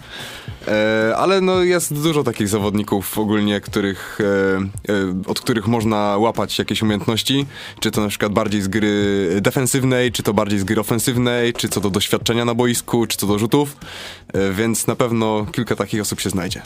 E, 0.69 1.15
ale 1.17 1.41
no, 1.41 1.63
jest 1.63 2.03
dużo 2.03 2.23
takich 2.25 2.49
zawodników 2.49 3.19
ogólnie, 3.19 3.61
których, 3.61 4.19
e, 4.89 4.93
e, 4.93 5.23
od 5.27 5.41
których 5.41 5.67
można 5.67 6.17
łapać 6.19 6.59
jakieś 6.59 6.83
umiejętności, 6.83 7.47
czy 7.81 7.91
to 7.91 8.01
na 8.01 8.09
przykład 8.09 8.33
bardziej 8.33 8.63
z 8.63 8.69
gry 8.69 9.29
defensywnej, 9.57 10.13
czy 10.13 10.23
to 10.23 10.35
bardziej 10.35 10.59
z 10.59 10.65
gry 10.65 10.81
ofensywnej, 10.81 11.53
czy 11.53 11.69
co 11.69 11.81
do 11.81 11.91
doświadczenia 11.91 12.45
na 12.45 12.55
boisku, 12.55 13.07
czy 13.07 13.17
co 13.17 13.27
do 13.27 13.39
rzutów, 13.39 13.77
e, 14.33 14.53
więc 14.53 14.87
na 14.87 14.97
pewno 14.97 15.47
kilka 15.53 15.77
takich 15.77 16.01
osób 16.01 16.21
się 16.21 16.31
znajdzie. 16.31 16.63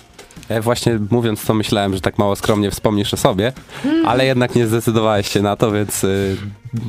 Ja 0.49 0.63
właśnie 0.63 0.99
mówiąc 1.11 1.45
to 1.45 1.55
myślałem, 1.55 1.95
że 1.95 2.01
tak 2.01 2.19
mało 2.19 2.37
skromnie 2.37 2.71
wspomnisz 2.71 3.15
o 3.15 3.17
sobie, 3.17 3.53
ale 4.05 4.27
jednak 4.27 4.55
nie 4.55 4.67
zdecydowałeś 4.67 5.29
się 5.29 5.43
na 5.43 5.57
to, 5.57 5.73
więc 5.73 6.05
y, 6.05 6.37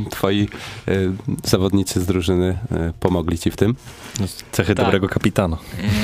twoi 0.10 0.48
y, 0.88 1.12
zawodnicy 1.44 2.02
z 2.02 2.06
drużyny 2.06 2.58
y, 2.90 2.94
pomogli 3.00 3.38
ci 3.38 3.52
w 3.52 3.56
tym. 3.56 3.76
No, 4.20 4.26
Cechy 4.52 4.76
Tak. 4.76 4.86
dobrego 4.86 5.08
kapitana. 5.10 5.58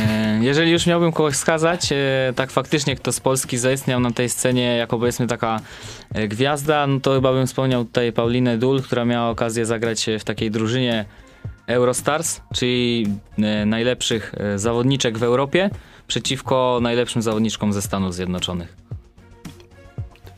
E, 0.09 0.39
Jeżeli 0.41 0.71
już 0.71 0.85
miałbym 0.85 1.11
kogoś 1.11 1.33
wskazać, 1.33 1.91
e, 1.91 2.33
tak 2.35 2.51
faktycznie 2.51 2.95
kto 2.95 3.11
z 3.11 3.19
Polski 3.19 3.57
zaistniał 3.57 3.99
na 3.99 4.11
tej 4.11 4.29
scenie 4.29 4.77
jako 4.77 4.99
powiedzmy 4.99 5.27
taka 5.27 5.59
e, 6.13 6.27
gwiazda, 6.27 6.87
no 6.87 6.99
to 6.99 7.13
chyba 7.13 7.33
bym 7.33 7.47
wspomniał 7.47 7.85
tutaj 7.85 8.11
Paulinę 8.13 8.57
Dul, 8.57 8.81
która 8.81 9.05
miała 9.05 9.29
okazję 9.29 9.65
zagrać 9.65 10.05
w 10.19 10.23
takiej 10.23 10.51
drużynie 10.51 11.05
Eurostars, 11.67 12.41
czyli 12.53 13.07
e, 13.37 13.65
najlepszych 13.65 14.33
e, 14.37 14.59
zawodniczek 14.59 15.17
w 15.17 15.23
Europie 15.23 15.69
przeciwko 16.07 16.79
najlepszym 16.81 17.21
zawodniczkom 17.21 17.73
ze 17.73 17.81
Stanów 17.81 18.13
Zjednoczonych. 18.15 18.75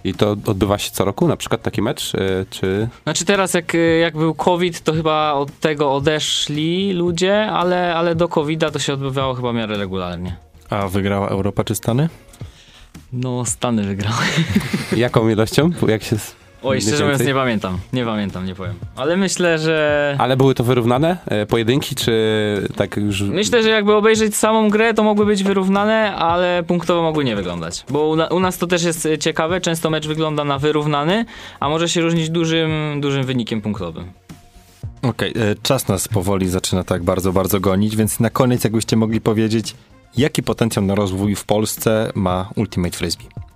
I 0.03 0.13
to 0.13 0.29
odbywa 0.31 0.77
się 0.77 0.91
co 0.91 1.05
roku, 1.05 1.27
na 1.27 1.37
przykład 1.37 1.61
taki 1.61 1.81
mecz, 1.81 2.13
y, 2.13 2.45
czy... 2.49 2.89
Znaczy 3.03 3.25
teraz 3.25 3.53
jak, 3.53 3.73
jak 4.01 4.17
był 4.17 4.35
COVID, 4.35 4.81
to 4.81 4.93
chyba 4.93 5.33
od 5.33 5.59
tego 5.59 5.93
odeszli 5.93 6.93
ludzie, 6.93 7.45
ale, 7.45 7.95
ale 7.95 8.15
do 8.15 8.27
COVID-a 8.27 8.71
to 8.71 8.79
się 8.79 8.93
odbywało 8.93 9.33
chyba 9.33 9.51
w 9.51 9.55
miarę 9.55 9.77
regularnie. 9.77 10.35
A 10.69 10.87
wygrała 10.87 11.27
Europa 11.27 11.63
czy 11.63 11.75
Stany? 11.75 12.09
No, 13.13 13.45
Stany 13.45 13.83
wygrały. 13.83 14.25
Jaką 14.97 15.29
ilością? 15.29 15.69
Jak 15.87 16.03
się... 16.03 16.15
Oj, 16.63 16.81
szczerze 16.81 17.03
mówiąc 17.03 17.25
nie 17.25 17.33
pamiętam. 17.33 17.77
Nie 17.93 18.05
pamiętam, 18.05 18.45
nie 18.45 18.55
powiem. 18.55 18.73
Ale 18.95 19.17
myślę, 19.17 19.59
że... 19.59 20.15
Ale 20.19 20.37
były 20.37 20.55
to 20.55 20.63
wyrównane 20.63 21.17
e, 21.25 21.45
pojedynki, 21.45 21.95
czy 21.95 22.11
tak 22.75 22.97
już... 22.97 23.21
Myślę, 23.21 23.63
że 23.63 23.69
jakby 23.69 23.95
obejrzeć 23.95 24.35
samą 24.35 24.69
grę, 24.69 24.93
to 24.93 25.03
mogły 25.03 25.25
być 25.25 25.43
wyrównane, 25.43 26.15
ale 26.15 26.63
punktowo 26.63 27.01
mogły 27.01 27.23
nie 27.23 27.35
wyglądać. 27.35 27.85
Bo 27.89 28.07
u, 28.07 28.15
na, 28.15 28.27
u 28.27 28.39
nas 28.39 28.57
to 28.57 28.67
też 28.67 28.83
jest 28.83 29.05
e, 29.05 29.17
ciekawe, 29.17 29.61
często 29.61 29.89
mecz 29.89 30.07
wygląda 30.07 30.43
na 30.43 30.59
wyrównany, 30.59 31.25
a 31.59 31.69
może 31.69 31.89
się 31.89 32.01
różnić 32.01 32.29
dużym, 32.29 33.01
dużym 33.01 33.23
wynikiem 33.23 33.61
punktowym. 33.61 34.11
Okej, 35.01 35.31
e, 35.31 35.55
czas 35.63 35.87
nas 35.87 36.07
powoli 36.07 36.49
zaczyna 36.49 36.83
tak 36.83 37.03
bardzo, 37.03 37.33
bardzo 37.33 37.59
gonić, 37.59 37.95
więc 37.95 38.19
na 38.19 38.29
koniec 38.29 38.63
jakbyście 38.63 38.95
mogli 38.97 39.21
powiedzieć, 39.21 39.75
jaki 40.17 40.43
potencjał 40.43 40.85
na 40.85 40.95
rozwój 40.95 41.35
w 41.35 41.45
Polsce 41.45 42.11
ma 42.15 42.49
Ultimate 42.55 42.97
Frisbee? 42.97 43.48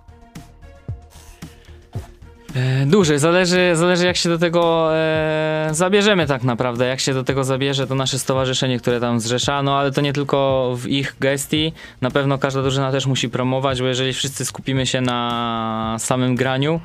E, 2.54 2.86
Duży, 2.86 3.18
zależy, 3.18 3.70
zależy 3.74 4.06
jak 4.06 4.16
się 4.16 4.28
do 4.28 4.38
tego 4.38 4.90
e, 4.96 5.68
zabierzemy 5.72 6.26
tak 6.26 6.42
naprawdę. 6.42 6.86
Jak 6.86 7.00
się 7.00 7.14
do 7.14 7.24
tego 7.24 7.44
zabierze 7.44 7.86
to 7.86 7.94
nasze 7.94 8.18
stowarzyszenie, 8.18 8.78
które 8.78 9.00
tam 9.00 9.20
zrzesza, 9.20 9.62
no 9.62 9.78
ale 9.78 9.92
to 9.92 10.00
nie 10.00 10.12
tylko 10.12 10.72
w 10.76 10.86
ich 10.86 11.16
gestii. 11.20 11.72
Na 12.00 12.10
pewno 12.10 12.38
każda 12.38 12.62
drużyna 12.62 12.92
też 12.92 13.06
musi 13.06 13.28
promować, 13.28 13.80
bo 13.80 13.86
jeżeli 13.86 14.12
wszyscy 14.12 14.44
skupimy 14.44 14.86
się 14.86 15.00
na 15.00 15.96
samym 15.98 16.34
graniu, 16.34 16.80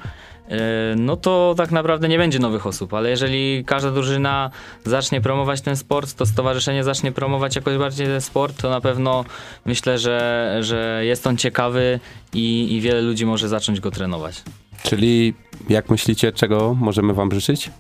e, 0.49 0.58
no 0.95 1.17
to 1.17 1.53
tak 1.58 1.71
naprawdę 1.71 2.08
nie 2.08 2.17
będzie 2.17 2.39
nowych 2.39 2.67
osób, 2.67 2.93
ale 2.93 3.10
jeżeli 3.10 3.63
każda 3.65 3.91
drużyna 3.91 4.49
zacznie 4.86 5.21
promować 5.21 5.62
ten 5.62 5.75
sport, 5.75 6.13
to 6.13 6.25
stowarzyszenie 6.25 6.84
zacznie 6.84 7.12
promować 7.12 7.55
jakoś 7.55 7.77
bardziej 7.77 8.08
ten 8.08 8.21
sport, 8.21 8.62
to 8.62 8.69
na 8.69 8.82
pewno 8.82 9.25
myślę, 9.65 9.97
że, 9.97 10.58
że 10.62 11.01
jest 11.05 11.27
on 11.27 11.38
ciekawy 11.38 11.99
i, 12.34 12.75
i 12.75 12.82
wiele 12.82 13.01
ludzi 13.01 13.25
może 13.25 13.47
zacząć 13.47 13.79
go 13.79 13.91
trenować. 13.91 14.43
Czyli 14.84 15.34
jak 15.70 15.89
myślicie, 15.89 16.32
czego 16.32 16.76
możemy 16.80 17.13
wam 17.13 17.32
życzyć? 17.32 17.72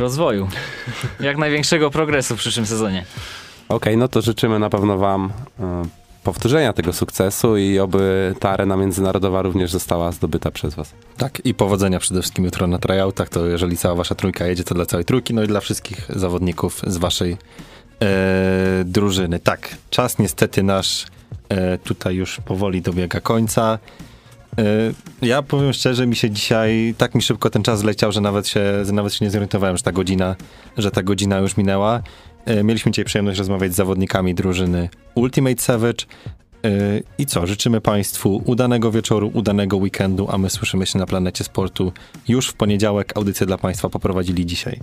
rozwoju. 0.00 0.48
Jak 1.20 1.36
największego 1.36 1.90
progresu 1.90 2.36
w 2.36 2.38
przyszłym 2.38 2.66
sezonie. 2.66 3.04
Okej, 3.68 3.96
no 3.96 4.08
to 4.08 4.22
życzymy 4.22 4.58
na 4.58 4.70
pewno 4.70 4.98
wam 4.98 5.32
e, 5.60 5.82
powtórzenia 6.24 6.72
tego 6.72 6.92
sukcesu 6.92 7.56
i 7.56 7.78
oby 7.78 8.34
ta 8.40 8.50
arena 8.50 8.76
międzynarodowa 8.76 9.42
również 9.42 9.70
została 9.70 10.12
zdobyta 10.12 10.50
przez 10.50 10.74
was. 10.74 10.92
Tak, 11.16 11.42
i 11.44 11.54
powodzenia 11.54 11.98
przede 11.98 12.20
wszystkim 12.20 12.44
jutro 12.44 12.66
na 12.66 12.78
tryoutach, 12.78 13.28
to 13.28 13.46
jeżeli 13.46 13.76
cała 13.76 13.94
wasza 13.94 14.14
trójka 14.14 14.46
jedzie, 14.46 14.64
to 14.64 14.74
dla 14.74 14.86
całej 14.86 15.04
trójki, 15.04 15.34
no 15.34 15.42
i 15.42 15.46
dla 15.46 15.60
wszystkich 15.60 16.06
zawodników 16.08 16.82
z 16.86 16.96
waszej 16.96 17.36
e, 18.02 18.82
drużyny. 18.84 19.38
Tak, 19.38 19.76
czas 19.90 20.18
niestety 20.18 20.62
nasz 20.62 21.06
e, 21.48 21.78
tutaj 21.78 22.16
już 22.16 22.40
powoli 22.40 22.82
dobiega 22.82 23.20
końca. 23.20 23.78
Y, 24.60 24.94
Ja 25.22 25.42
powiem 25.42 25.72
szczerze, 25.72 26.06
mi 26.06 26.16
się 26.16 26.30
dzisiaj, 26.30 26.94
tak 26.98 27.14
mi 27.14 27.22
szybko 27.22 27.50
ten 27.50 27.62
czas 27.62 27.78
zleciał, 27.78 28.12
że 28.12 28.20
nawet 28.20 28.48
się, 28.48 28.62
nawet 28.92 29.14
się 29.14 29.24
nie 29.24 29.30
zorientowałem, 29.30 29.76
że 29.76 29.82
ta 29.82 29.92
godzina, 29.92 30.36
że 30.76 30.90
ta 30.90 31.02
godzina 31.02 31.38
już 31.38 31.56
minęła. 31.56 32.02
Y, 32.50 32.64
Mieliśmy 32.64 32.92
dzisiaj 32.92 33.04
przyjemność 33.04 33.38
rozmawiać 33.38 33.72
z 33.72 33.76
zawodnikami 33.76 34.34
drużyny 34.34 34.88
Ultimate 35.14 35.62
Savage. 35.62 36.04
Y, 36.66 37.02
I 37.18 37.26
co, 37.26 37.46
życzymy 37.46 37.80
Państwu 37.80 38.42
udanego 38.44 38.90
wieczoru, 38.90 39.30
udanego 39.34 39.76
weekendu, 39.76 40.28
a 40.30 40.38
my 40.38 40.50
słyszymy 40.50 40.86
się 40.86 40.98
na 40.98 41.06
Planecie 41.06 41.44
Sportu 41.44 41.92
już 42.28 42.48
w 42.48 42.54
poniedziałek. 42.54 43.16
Audycję 43.16 43.46
dla 43.46 43.58
Państwa 43.58 43.88
poprowadzili 43.88 44.46
dzisiaj. 44.46 44.80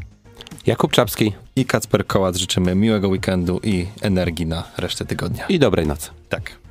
Jakub 0.65 0.91
Czapski 0.91 1.33
I 1.55 1.65
Kacper 1.65 2.07
Kołac 2.07 2.37
życzymy 2.37 2.75
miłego 2.75 3.07
weekendu 3.09 3.59
i 3.63 3.85
energii 4.01 4.45
na 4.45 4.63
resztę 4.77 5.05
tygodnia. 5.05 5.45
i 5.49 5.59
dobrej 5.59 5.87
nocy. 5.87 6.09
Tak. 6.29 6.66